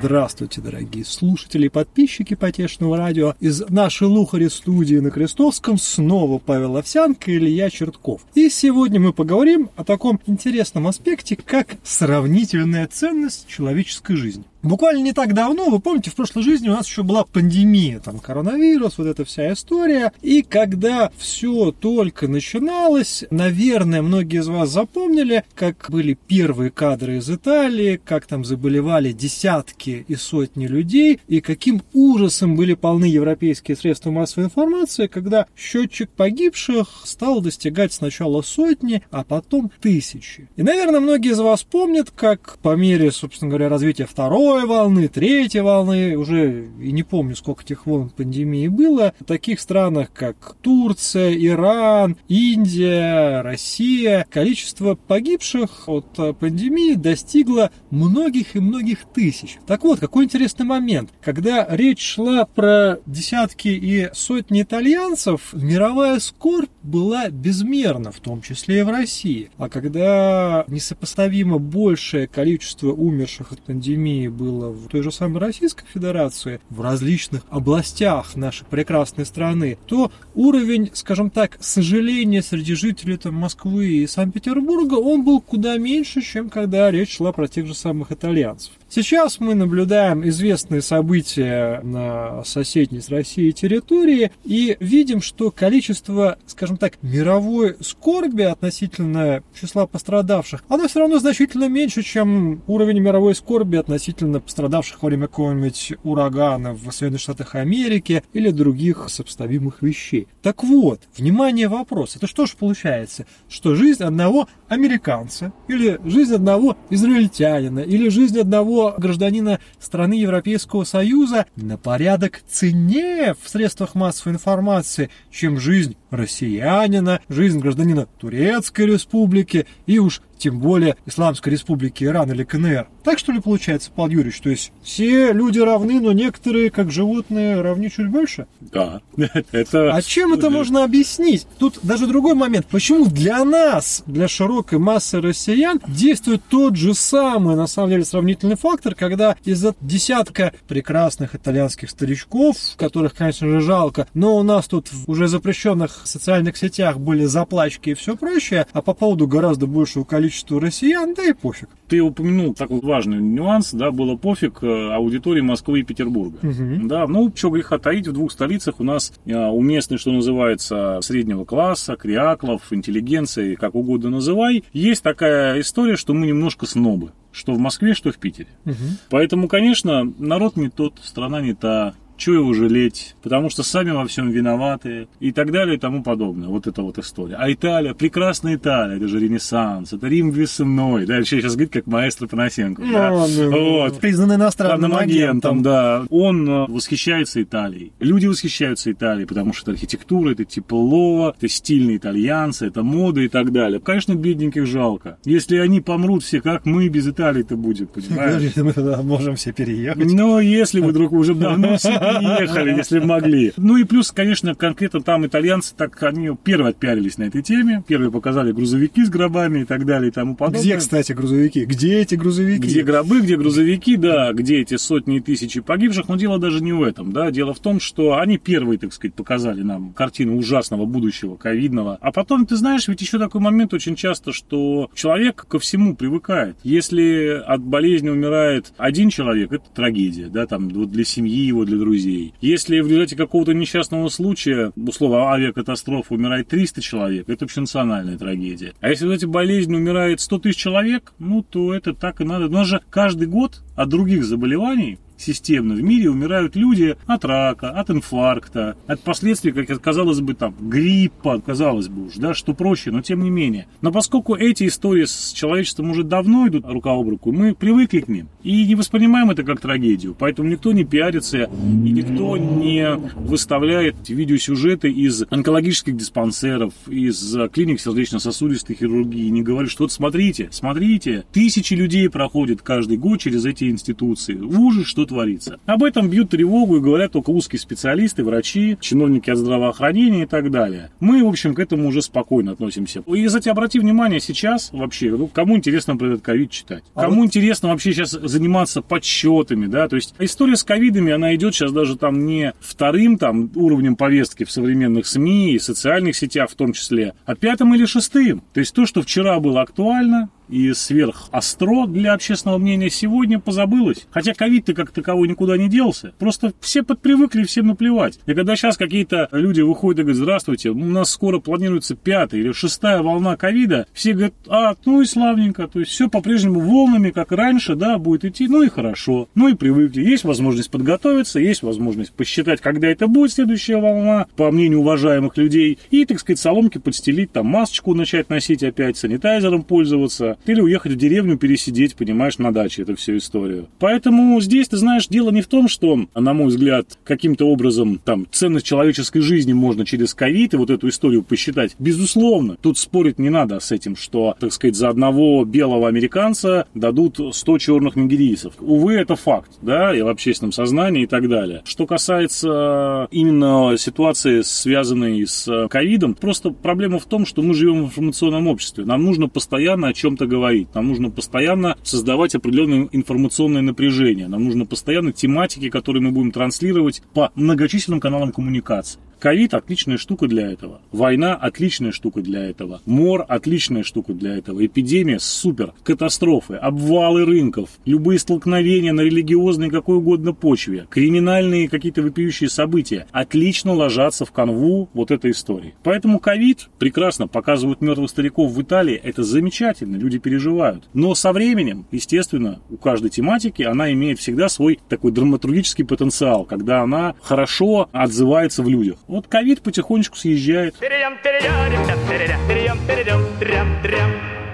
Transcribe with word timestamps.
Здравствуйте, 0.00 0.62
дорогие 0.62 1.04
слушатели 1.04 1.66
и 1.66 1.68
подписчики 1.68 2.32
Потешного 2.32 2.96
радио. 2.96 3.34
Из 3.40 3.60
нашей 3.68 4.08
Лухари 4.08 4.48
студии 4.48 4.96
на 4.96 5.10
Крестовском 5.10 5.76
снова 5.76 6.38
Павел 6.38 6.78
Овсянко 6.78 7.30
и 7.30 7.36
Илья 7.36 7.68
Чертков. 7.68 8.22
И 8.34 8.48
сегодня 8.48 8.98
мы 8.98 9.12
поговорим 9.12 9.68
о 9.76 9.84
таком 9.84 10.18
интересном 10.26 10.86
аспекте, 10.86 11.36
как 11.36 11.76
сравнительная 11.84 12.86
ценность 12.86 13.48
человеческой 13.48 14.16
жизни. 14.16 14.44
Буквально 14.62 15.02
не 15.02 15.12
так 15.12 15.34
давно, 15.34 15.70
вы 15.70 15.80
помните, 15.80 16.10
в 16.10 16.14
прошлой 16.14 16.44
жизни 16.44 16.68
у 16.68 16.72
нас 16.72 16.86
еще 16.86 17.02
была 17.02 17.24
пандемия, 17.24 17.98
там 17.98 18.20
коронавирус, 18.20 18.96
вот 18.96 19.08
эта 19.08 19.24
вся 19.24 19.52
история. 19.52 20.12
И 20.22 20.42
когда 20.42 21.10
все 21.16 21.72
только 21.72 22.28
начиналось, 22.28 23.24
наверное, 23.30 24.02
многие 24.02 24.38
из 24.38 24.46
вас 24.46 24.70
запомнили, 24.70 25.44
как 25.56 25.86
были 25.88 26.16
первые 26.28 26.70
кадры 26.70 27.16
из 27.16 27.28
Италии, 27.28 28.00
как 28.02 28.26
там 28.26 28.44
заболевали 28.44 29.10
десятки 29.10 30.04
и 30.06 30.14
сотни 30.14 30.68
людей, 30.68 31.18
и 31.26 31.40
каким 31.40 31.82
ужасом 31.92 32.54
были 32.54 32.74
полны 32.74 33.06
европейские 33.06 33.76
средства 33.76 34.12
массовой 34.12 34.44
информации, 34.44 35.08
когда 35.08 35.46
счетчик 35.56 36.08
погибших 36.08 37.02
стал 37.04 37.40
достигать 37.40 37.92
сначала 37.92 38.42
сотни, 38.42 39.02
а 39.10 39.24
потом 39.24 39.72
тысячи. 39.80 40.48
И, 40.54 40.62
наверное, 40.62 41.00
многие 41.00 41.32
из 41.32 41.40
вас 41.40 41.64
помнят, 41.64 42.12
как 42.12 42.58
по 42.62 42.76
мере, 42.76 43.10
собственно 43.10 43.48
говоря, 43.48 43.68
развития 43.68 44.06
второго 44.06 44.51
второй 44.52 44.68
волны, 44.68 45.08
третьей 45.08 45.62
волны, 45.62 46.14
уже 46.14 46.68
и 46.78 46.92
не 46.92 47.02
помню, 47.02 47.34
сколько 47.36 47.62
этих 47.62 47.86
волн 47.86 48.10
пандемии 48.10 48.68
было, 48.68 49.14
в 49.18 49.24
таких 49.24 49.60
странах, 49.60 50.12
как 50.12 50.56
Турция, 50.60 51.32
Иран, 51.32 52.18
Индия, 52.28 53.40
Россия, 53.40 54.26
количество 54.28 54.94
погибших 54.94 55.88
от 55.88 56.18
э, 56.18 56.34
пандемии 56.34 56.96
достигло 56.96 57.70
многих 57.88 58.54
и 58.54 58.60
многих 58.60 59.04
тысяч. 59.04 59.58
Так 59.66 59.84
вот, 59.84 60.00
какой 60.00 60.26
интересный 60.26 60.66
момент. 60.66 61.08
Когда 61.22 61.66
речь 61.70 62.02
шла 62.02 62.44
про 62.44 62.98
десятки 63.06 63.68
и 63.68 64.10
сотни 64.12 64.60
итальянцев, 64.60 65.54
мировая 65.54 66.20
скорбь 66.20 66.68
была 66.82 67.30
безмерна, 67.30 68.12
в 68.12 68.20
том 68.20 68.42
числе 68.42 68.80
и 68.80 68.82
в 68.82 68.90
России. 68.90 69.50
А 69.56 69.70
когда 69.70 70.66
несопоставимо 70.68 71.58
большее 71.58 72.26
количество 72.26 72.88
умерших 72.92 73.52
от 73.52 73.62
пандемии 73.62 74.28
было 74.42 74.70
в 74.70 74.88
той 74.88 75.02
же 75.02 75.12
самой 75.12 75.38
Российской 75.38 75.86
Федерации, 75.86 76.60
в 76.68 76.80
различных 76.80 77.42
областях 77.48 78.34
нашей 78.34 78.64
прекрасной 78.66 79.24
страны, 79.24 79.78
то 79.86 80.10
уровень, 80.34 80.90
скажем 80.94 81.30
так, 81.30 81.58
сожаления 81.60 82.42
среди 82.42 82.74
жителей 82.74 83.16
там, 83.16 83.34
Москвы 83.34 83.86
и 83.86 84.06
Санкт-Петербурга, 84.06 84.94
он 84.94 85.24
был 85.24 85.40
куда 85.40 85.76
меньше, 85.78 86.22
чем 86.22 86.50
когда 86.50 86.90
речь 86.90 87.16
шла 87.16 87.32
про 87.32 87.46
тех 87.46 87.66
же 87.66 87.74
самых 87.74 88.10
итальянцев. 88.10 88.72
Сейчас 88.94 89.40
мы 89.40 89.54
наблюдаем 89.54 90.28
известные 90.28 90.82
события 90.82 91.80
на 91.82 92.44
соседней 92.44 93.00
с 93.00 93.08
Россией 93.08 93.54
территории 93.54 94.32
и 94.44 94.76
видим, 94.80 95.22
что 95.22 95.50
количество, 95.50 96.36
скажем 96.44 96.76
так, 96.76 96.98
мировой 97.00 97.76
скорби 97.80 98.42
относительно 98.42 99.42
числа 99.58 99.86
пострадавших, 99.86 100.62
оно 100.68 100.88
все 100.88 101.00
равно 101.00 101.20
значительно 101.20 101.70
меньше, 101.70 102.02
чем 102.02 102.60
уровень 102.66 103.00
мировой 103.00 103.34
скорби 103.34 103.76
относительно 103.76 104.40
пострадавших 104.40 105.02
во 105.02 105.06
время 105.06 105.26
какого-нибудь 105.26 105.94
урагана 106.02 106.74
в 106.74 106.92
Соединенных 106.92 107.22
Штатах 107.22 107.54
Америки 107.54 108.22
или 108.34 108.50
других 108.50 109.06
сопоставимых 109.08 109.80
вещей. 109.80 110.28
Так 110.42 110.62
вот, 110.62 111.00
внимание, 111.16 111.68
вопрос. 111.68 112.16
Это 112.16 112.26
что 112.26 112.44
же 112.44 112.52
получается? 112.58 113.24
Что 113.48 113.74
жизнь 113.74 114.02
одного 114.02 114.48
американца 114.68 115.54
или 115.66 115.98
жизнь 116.04 116.34
одного 116.34 116.76
израильтянина 116.90 117.78
или 117.78 118.10
жизнь 118.10 118.38
одного 118.38 118.81
гражданина 118.90 119.60
страны 119.78 120.14
Европейского 120.14 120.84
Союза 120.84 121.46
на 121.56 121.78
порядок 121.78 122.42
ценнее 122.48 123.34
в 123.40 123.48
средствах 123.48 123.94
массовой 123.94 124.34
информации, 124.34 125.10
чем 125.30 125.58
жизнь 125.58 125.96
россиянина, 126.10 127.20
жизнь 127.28 127.58
гражданина 127.58 128.06
Турецкой 128.18 128.86
Республики 128.86 129.66
и 129.86 129.98
уж 129.98 130.20
тем 130.42 130.58
более 130.58 130.96
Исламской 131.06 131.52
Республики 131.52 132.02
Иран 132.02 132.32
или 132.32 132.42
КНР. 132.42 132.88
Так 133.04 133.20
что 133.20 133.30
ли 133.30 133.40
получается, 133.40 133.92
Павел 133.94 134.18
Юрьевич? 134.18 134.40
То 134.40 134.50
есть 134.50 134.72
все 134.82 135.32
люди 135.32 135.60
равны, 135.60 136.00
но 136.00 136.10
некоторые, 136.12 136.70
как 136.70 136.90
животные, 136.90 137.60
равны 137.60 137.88
чуть 137.88 138.08
больше? 138.08 138.46
Да. 138.60 139.00
Это... 139.52 139.94
А 139.94 140.02
чем 140.02 140.32
это 140.34 140.50
можно 140.50 140.82
объяснить? 140.82 141.46
Тут 141.58 141.78
даже 141.82 142.06
другой 142.06 142.34
момент. 142.34 142.66
Почему 142.66 143.06
для 143.06 143.44
нас, 143.44 144.02
для 144.06 144.26
широкой 144.26 144.78
массы 144.78 145.20
россиян, 145.20 145.80
действует 145.86 146.42
тот 146.48 146.76
же 146.76 146.94
самый, 146.94 147.54
на 147.54 147.68
самом 147.68 147.90
деле, 147.90 148.04
сравнительный 148.04 148.56
фактор, 148.56 148.94
когда 148.96 149.36
из-за 149.44 149.76
десятка 149.80 150.52
прекрасных 150.66 151.36
итальянских 151.36 151.90
старичков, 151.90 152.56
которых, 152.76 153.14
конечно 153.14 153.46
же, 153.48 153.60
жалко, 153.60 154.08
но 154.14 154.36
у 154.36 154.42
нас 154.42 154.66
тут 154.66 154.92
в 154.92 155.08
уже 155.08 155.28
запрещенных 155.28 156.02
социальных 156.04 156.56
сетях 156.56 156.98
были 156.98 157.26
заплачки 157.26 157.90
и 157.90 157.94
все 157.94 158.16
прочее, 158.16 158.66
а 158.72 158.82
по 158.82 158.94
поводу 158.94 159.28
гораздо 159.28 159.66
большего 159.66 160.04
количества 160.04 160.31
количеству 160.32 160.58
россиян, 160.58 161.14
да 161.14 161.24
и 161.24 161.32
пофиг. 161.32 161.68
Ты 161.88 162.00
упомянул 162.00 162.54
такой 162.54 162.80
важный 162.80 163.18
нюанс, 163.18 163.72
да, 163.72 163.90
было 163.90 164.16
пофиг 164.16 164.62
э, 164.62 164.92
аудитории 164.92 165.42
Москвы 165.42 165.80
и 165.80 165.82
Петербурга. 165.82 166.38
Угу. 166.42 166.88
Да, 166.88 167.06
ну, 167.06 167.30
что 167.34 167.50
греха 167.50 167.78
таить, 167.78 168.08
в 168.08 168.12
двух 168.12 168.32
столицах 168.32 168.80
у 168.80 168.84
нас 168.84 169.12
э, 169.26 169.36
уместны, 169.36 169.98
что 169.98 170.10
называется, 170.10 171.00
среднего 171.02 171.44
класса, 171.44 171.96
криаклов, 171.96 172.72
интеллигенции, 172.72 173.54
как 173.54 173.74
угодно 173.74 174.10
называй. 174.10 174.64
Есть 174.72 175.02
такая 175.02 175.60
история, 175.60 175.96
что 175.96 176.14
мы 176.14 176.26
немножко 176.26 176.66
снобы 176.66 177.12
что 177.34 177.54
в 177.54 177.58
Москве, 177.58 177.94
что 177.94 178.12
в 178.12 178.18
Питере. 178.18 178.48
Угу. 178.66 178.74
Поэтому, 179.08 179.48
конечно, 179.48 180.04
народ 180.18 180.56
не 180.58 180.68
тот, 180.68 181.00
страна 181.02 181.40
не 181.40 181.54
та, 181.54 181.94
что 182.22 182.34
его 182.34 182.54
жалеть, 182.54 183.16
потому 183.22 183.50
что 183.50 183.62
сами 183.62 183.90
во 183.90 184.06
всем 184.06 184.30
виноваты 184.30 185.08
и 185.20 185.32
так 185.32 185.50
далее 185.50 185.76
и 185.76 185.78
тому 185.78 186.02
подобное. 186.02 186.48
Вот 186.48 186.66
эта 186.66 186.82
вот 186.82 186.98
история. 186.98 187.36
А 187.36 187.52
Италия, 187.52 187.94
прекрасная 187.94 188.56
Италия, 188.56 188.96
это 188.96 189.08
же 189.08 189.18
Ренессанс, 189.18 189.92
это 189.92 190.06
Рим 190.06 190.30
весной, 190.30 191.06
да, 191.06 191.16
вообще 191.16 191.40
сейчас 191.40 191.54
говорит, 191.54 191.72
как 191.72 191.86
маэстро 191.86 192.28
Панасенко. 192.28 192.82
Да? 192.82 193.10
Ну, 193.10 193.70
вот. 193.70 193.98
Признан 193.98 194.34
иностранным 194.34 194.94
агентом. 194.94 195.62
Да, 195.62 196.04
он 196.10 196.48
э, 196.48 196.66
восхищается 196.68 197.42
Италией. 197.42 197.92
Люди 197.98 198.26
восхищаются 198.26 198.92
Италией, 198.92 199.26
потому 199.26 199.52
что 199.52 199.62
это 199.62 199.72
архитектура, 199.72 200.30
это 200.30 200.44
тепло, 200.44 201.34
это 201.36 201.48
стильные 201.48 201.96
итальянцы, 201.96 202.66
это 202.66 202.82
мода 202.82 203.20
и 203.20 203.28
так 203.28 203.52
далее. 203.52 203.80
Конечно, 203.80 204.14
бедненьких 204.14 204.66
жалко. 204.66 205.18
Если 205.24 205.56
они 205.56 205.80
помрут 205.80 206.22
все, 206.22 206.40
как 206.40 206.66
мы 206.66 206.88
без 206.88 207.08
Италии-то 207.08 207.56
будет, 207.56 207.90
понимаешь? 207.90 208.52
Мы 208.56 209.02
можем 209.02 209.36
все 209.36 209.52
переехать. 209.52 210.12
Но 210.12 210.40
если 210.40 210.80
вы 210.80 210.88
вдруг 210.88 211.12
уже 211.12 211.34
давно 211.34 211.76
ехали, 212.20 212.76
если 212.76 212.98
могли. 212.98 213.52
Ну 213.56 213.76
и 213.76 213.84
плюс, 213.84 214.12
конечно, 214.12 214.54
конкретно 214.54 215.00
там 215.00 215.26
итальянцы, 215.26 215.74
так 215.76 216.02
они 216.02 216.30
первые 216.42 216.70
отпиарились 216.70 217.18
на 217.18 217.24
этой 217.24 217.42
теме, 217.42 217.82
первые 217.86 218.10
показали 218.10 218.52
грузовики 218.52 219.04
с 219.04 219.10
гробами 219.10 219.60
и 219.60 219.64
так 219.64 219.84
далее 219.84 220.08
и 220.08 220.12
тому 220.12 220.36
подобное. 220.36 220.60
Где, 220.62 220.76
кстати, 220.76 221.12
грузовики? 221.12 221.64
Где 221.64 222.00
эти 222.00 222.14
грузовики? 222.14 222.62
Где 222.62 222.82
гробы, 222.82 223.20
где 223.20 223.36
грузовики, 223.36 223.96
да, 223.96 224.32
где 224.32 224.60
эти 224.60 224.76
сотни 224.76 225.16
и 225.16 225.20
тысячи 225.20 225.60
погибших, 225.60 226.08
но 226.08 226.16
дело 226.16 226.38
даже 226.38 226.62
не 226.62 226.72
в 226.72 226.82
этом, 226.82 227.12
да, 227.12 227.30
дело 227.30 227.54
в 227.54 227.60
том, 227.60 227.80
что 227.80 228.18
они 228.18 228.38
первые, 228.38 228.78
так 228.78 228.92
сказать, 228.92 229.14
показали 229.14 229.62
нам 229.62 229.92
картину 229.92 230.36
ужасного 230.36 230.86
будущего, 230.86 231.36
ковидного, 231.36 231.98
а 232.00 232.12
потом, 232.12 232.46
ты 232.46 232.56
знаешь, 232.56 232.88
ведь 232.88 233.00
еще 233.00 233.18
такой 233.18 233.40
момент 233.40 233.74
очень 233.74 233.96
часто, 233.96 234.32
что 234.32 234.90
человек 234.94 235.46
ко 235.48 235.58
всему 235.58 235.96
привыкает. 235.96 236.56
Если 236.62 237.40
от 237.46 237.62
болезни 237.62 238.08
умирает 238.08 238.72
один 238.76 239.10
человек, 239.10 239.52
это 239.52 239.64
трагедия, 239.74 240.26
да, 240.26 240.46
там, 240.46 240.68
вот 240.68 240.90
для 240.90 241.04
семьи 241.04 241.44
его, 241.44 241.64
для 241.64 241.78
друзей, 241.78 241.92
друзей. 242.02 242.34
Если 242.40 242.80
в 242.80 242.88
результате 242.88 243.16
какого-то 243.16 243.54
несчастного 243.54 244.08
случая, 244.08 244.72
условно, 244.76 245.32
авиакатастрофы 245.32 246.14
умирает 246.14 246.48
300 246.48 246.80
человек, 246.80 247.28
это 247.28 247.44
общенациональная 247.44 248.18
трагедия. 248.18 248.74
А 248.80 248.88
если 248.88 249.04
в 249.04 249.08
результате 249.08 249.26
болезни 249.26 249.76
умирает 249.76 250.20
100 250.20 250.38
тысяч 250.40 250.58
человек, 250.58 251.12
ну, 251.18 251.42
то 251.42 251.74
это 251.74 251.94
так 251.94 252.20
и 252.20 252.24
надо. 252.24 252.48
Нас 252.48 252.66
же 252.66 252.80
каждый 252.90 253.28
год 253.28 253.62
от 253.76 253.88
других 253.88 254.24
заболеваний 254.24 254.98
системно 255.22 255.74
в 255.74 255.82
мире 255.82 256.10
умирают 256.10 256.56
люди 256.56 256.96
от 257.06 257.24
рака, 257.24 257.70
от 257.70 257.90
инфаркта, 257.90 258.76
от 258.86 259.00
последствий, 259.00 259.52
как 259.52 259.80
казалось 259.80 260.20
бы, 260.20 260.34
там, 260.34 260.54
гриппа, 260.60 261.40
казалось 261.40 261.88
бы 261.88 262.06
уж, 262.06 262.14
да, 262.16 262.34
что 262.34 262.54
проще, 262.54 262.90
но 262.90 263.02
тем 263.02 263.22
не 263.22 263.30
менее. 263.30 263.66
Но 263.80 263.92
поскольку 263.92 264.34
эти 264.34 264.66
истории 264.66 265.04
с 265.04 265.32
человечеством 265.32 265.90
уже 265.90 266.02
давно 266.02 266.48
идут 266.48 266.66
рука 266.66 266.92
об 266.92 267.08
руку, 267.08 267.32
мы 267.32 267.54
привыкли 267.54 268.00
к 268.00 268.08
ним 268.08 268.28
и 268.42 268.66
не 268.66 268.74
воспринимаем 268.74 269.30
это 269.30 269.42
как 269.42 269.60
трагедию. 269.60 270.14
Поэтому 270.18 270.48
никто 270.48 270.72
не 270.72 270.84
пиарится 270.84 271.44
и 271.44 271.90
никто 271.90 272.36
не 272.36 272.96
выставляет 273.16 274.08
видеосюжеты 274.08 274.90
из 274.90 275.24
онкологических 275.30 275.96
диспансеров, 275.96 276.72
из 276.88 277.36
клиник 277.52 277.80
сердечно-сосудистой 277.80 278.76
хирургии, 278.76 279.28
не 279.28 279.42
говорит, 279.42 279.70
что 279.70 279.84
вот 279.84 279.92
смотрите, 279.92 280.48
смотрите, 280.50 281.24
тысячи 281.32 281.74
людей 281.74 282.08
проходят 282.08 282.62
каждый 282.62 282.96
год 282.96 283.20
через 283.20 283.44
эти 283.44 283.64
институции. 283.64 284.34
Ужас, 284.36 284.86
что 284.86 285.06
творится. 285.12 285.60
Об 285.66 285.84
этом 285.84 286.08
бьют 286.08 286.30
тревогу 286.30 286.76
и 286.76 286.80
говорят 286.80 287.12
только 287.12 287.30
узкие 287.30 287.60
специалисты, 287.60 288.24
врачи, 288.24 288.76
чиновники 288.80 289.30
от 289.30 289.38
здравоохранения 289.38 290.22
и 290.22 290.26
так 290.26 290.50
далее. 290.50 290.90
Мы, 291.00 291.22
в 291.22 291.28
общем, 291.28 291.54
к 291.54 291.58
этому 291.58 291.88
уже 291.88 292.02
спокойно 292.02 292.52
относимся. 292.52 293.02
И, 293.06 293.26
кстати, 293.26 293.48
обрати 293.48 293.78
внимание, 293.78 294.20
сейчас 294.20 294.70
вообще, 294.72 295.10
ну, 295.10 295.28
кому 295.28 295.56
интересно 295.56 295.96
про 295.96 296.08
этот 296.08 296.22
ковид 296.22 296.50
читать? 296.50 296.82
А 296.94 297.02
кому 297.02 297.16
вот... 297.16 297.26
интересно 297.26 297.68
вообще 297.68 297.92
сейчас 297.92 298.10
заниматься 298.10 298.82
подсчетами, 298.82 299.66
да? 299.66 299.88
То 299.88 299.96
есть 299.96 300.14
история 300.18 300.56
с 300.56 300.64
ковидами, 300.64 301.12
она 301.12 301.34
идет 301.34 301.54
сейчас 301.54 301.72
даже 301.72 301.96
там 301.96 302.24
не 302.24 302.54
вторым 302.60 303.18
там 303.18 303.50
уровнем 303.54 303.96
повестки 303.96 304.44
в 304.44 304.50
современных 304.50 305.06
СМИ 305.06 305.54
и 305.54 305.58
социальных 305.58 306.16
сетях 306.16 306.50
в 306.50 306.54
том 306.54 306.72
числе, 306.72 307.14
а 307.26 307.34
пятым 307.34 307.74
или 307.74 307.84
шестым. 307.84 308.42
То 308.54 308.60
есть 308.60 308.74
то, 308.74 308.86
что 308.86 309.02
вчера 309.02 309.38
было 309.40 309.60
актуально, 309.60 310.30
и 310.52 310.74
сверхостро 310.74 311.86
для 311.86 312.12
общественного 312.12 312.58
мнения 312.58 312.90
сегодня 312.90 313.40
позабылось. 313.40 314.06
Хотя 314.10 314.34
ковид-то 314.34 314.74
как 314.74 314.90
таковой 314.90 315.26
никуда 315.26 315.56
не 315.56 315.68
делся. 315.68 316.12
Просто 316.18 316.52
все 316.60 316.82
подпривыкли, 316.82 317.44
всем 317.44 317.68
наплевать. 317.68 318.18
И 318.26 318.34
когда 318.34 318.54
сейчас 318.54 318.76
какие-то 318.76 319.28
люди 319.32 319.62
выходят 319.62 320.00
и 320.00 320.02
говорят, 320.02 320.18
здравствуйте, 320.18 320.70
у 320.70 320.74
нас 320.74 321.10
скоро 321.10 321.38
планируется 321.38 321.96
пятая 321.96 322.40
или 322.40 322.52
шестая 322.52 323.02
волна 323.02 323.36
ковида, 323.36 323.86
все 323.94 324.12
говорят, 324.12 324.34
а, 324.46 324.74
ну 324.84 325.00
и 325.00 325.06
славненько, 325.06 325.68
то 325.68 325.80
есть 325.80 325.90
все 325.92 326.10
по-прежнему 326.10 326.60
волнами, 326.60 327.10
как 327.10 327.32
раньше, 327.32 327.74
да, 327.74 327.96
будет 327.96 328.26
идти, 328.26 328.46
ну 328.46 328.62
и 328.62 328.68
хорошо, 328.68 329.28
ну 329.34 329.48
и 329.48 329.54
привыкли. 329.54 330.02
Есть 330.02 330.24
возможность 330.24 330.70
подготовиться, 330.70 331.40
есть 331.40 331.62
возможность 331.62 332.12
посчитать, 332.12 332.60
когда 332.60 332.88
это 332.88 333.06
будет 333.06 333.32
следующая 333.32 333.78
волна, 333.78 334.26
по 334.36 334.50
мнению 334.50 334.80
уважаемых 334.80 335.38
людей, 335.38 335.78
и, 335.90 336.04
так 336.04 336.20
сказать, 336.20 336.38
соломки 336.38 336.76
подстелить, 336.76 337.32
там 337.32 337.46
масочку 337.46 337.94
начать 337.94 338.28
носить 338.28 338.62
опять, 338.62 338.98
санитайзером 338.98 339.62
пользоваться, 339.62 340.36
или 340.46 340.60
уехать 340.60 340.92
в 340.92 340.96
деревню, 340.96 341.36
пересидеть, 341.36 341.94
понимаешь, 341.94 342.38
на 342.38 342.52
даче 342.52 342.82
эту 342.82 342.96
всю 342.96 343.16
историю. 343.16 343.68
Поэтому 343.78 344.40
здесь, 344.40 344.68
ты 344.68 344.76
знаешь, 344.76 345.08
дело 345.08 345.30
не 345.30 345.42
в 345.42 345.46
том, 345.46 345.68
что, 345.68 346.06
на 346.14 346.32
мой 346.32 346.48
взгляд, 346.48 346.98
каким-то 347.04 347.46
образом 347.46 348.00
там 348.04 348.26
ценность 348.30 348.66
человеческой 348.66 349.20
жизни 349.20 349.52
можно 349.52 349.84
через 349.84 350.14
ковид 350.14 350.54
и 350.54 350.56
вот 350.56 350.70
эту 350.70 350.88
историю 350.88 351.22
посчитать. 351.22 351.74
Безусловно, 351.78 352.56
тут 352.60 352.78
спорить 352.78 353.18
не 353.18 353.30
надо 353.30 353.60
с 353.60 353.72
этим, 353.72 353.96
что, 353.96 354.36
так 354.38 354.52
сказать, 354.52 354.76
за 354.76 354.88
одного 354.88 355.44
белого 355.44 355.88
американца 355.88 356.66
дадут 356.74 357.20
100 357.32 357.58
черных 357.58 357.96
нигерийцев. 357.96 358.54
Увы, 358.60 358.94
это 358.94 359.16
факт, 359.16 359.50
да, 359.62 359.96
и 359.96 360.02
в 360.02 360.08
общественном 360.08 360.52
сознании 360.52 361.04
и 361.04 361.06
так 361.06 361.28
далее. 361.28 361.62
Что 361.64 361.86
касается 361.86 363.08
именно 363.10 363.76
ситуации, 363.76 364.42
связанной 364.42 365.26
с 365.26 365.68
ковидом, 365.68 366.14
просто 366.14 366.50
проблема 366.50 366.98
в 366.98 367.06
том, 367.06 367.26
что 367.26 367.42
мы 367.42 367.54
живем 367.54 367.82
в 367.82 367.88
информационном 367.88 368.46
обществе. 368.48 368.84
Нам 368.84 369.04
нужно 369.04 369.28
постоянно 369.28 369.88
о 369.88 369.92
чем-то 369.92 370.21
говорить. 370.26 370.74
Нам 370.74 370.88
нужно 370.88 371.10
постоянно 371.10 371.76
создавать 371.82 372.34
определенное 372.34 372.88
информационное 372.92 373.62
напряжение. 373.62 374.28
Нам 374.28 374.44
нужно 374.44 374.66
постоянно 374.66 375.12
тематики, 375.12 375.70
которые 375.70 376.02
мы 376.02 376.10
будем 376.10 376.32
транслировать 376.32 377.02
по 377.14 377.30
многочисленным 377.34 378.00
каналам 378.00 378.32
коммуникации. 378.32 379.00
Ковид– 379.22 379.54
отличная 379.54 379.98
штука 379.98 380.26
для 380.26 380.50
этого. 380.50 380.80
Война– 380.90 381.34
отличная 381.40 381.92
штука 381.92 382.22
для 382.22 382.42
этого. 382.44 382.82
Мор– 382.86 383.24
отличная 383.28 383.84
штука 383.84 384.14
для 384.14 384.36
этого. 384.36 384.66
Эпидемия– 384.66 385.18
супер. 385.20 385.74
Катастрофы, 385.84 386.54
обвалы 386.54 387.24
рынков, 387.24 387.70
любые 387.84 388.18
столкновения 388.18 388.92
на 388.92 389.02
религиозной 389.02 389.70
какой 389.70 389.98
угодно 389.98 390.32
почве, 390.32 390.88
криминальные 390.90 391.68
какие-то 391.68 392.02
вопиющие 392.02 392.50
события 392.50 393.06
отлично 393.12 393.72
ложатся 393.72 394.24
в 394.24 394.32
канву 394.32 394.88
вот 394.92 395.12
этой 395.12 395.30
истории. 395.30 395.74
Поэтому 395.84 396.18
ковид 396.18 396.68
прекрасно 396.80 397.28
показывают 397.28 397.80
мертвых 397.80 398.10
стариков 398.10 398.50
в 398.50 398.60
Италии. 398.60 398.96
Это 398.96 399.22
замечательно, 399.22 399.94
люди 399.94 400.18
переживают. 400.18 400.88
Но 400.94 401.14
со 401.14 401.32
временем, 401.32 401.86
естественно, 401.92 402.58
у 402.70 402.76
каждой 402.76 403.10
тематики 403.10 403.62
она 403.62 403.92
имеет 403.92 404.18
всегда 404.18 404.48
свой 404.48 404.80
такой 404.88 405.12
драматургический 405.12 405.84
потенциал, 405.84 406.44
когда 406.44 406.80
она 406.80 407.14
хорошо 407.22 407.88
отзывается 407.92 408.64
в 408.64 408.68
людях. 408.68 408.96
Вот 409.12 409.26
ковид 409.26 409.60
потихонечку 409.60 410.16
съезжает. 410.16 410.74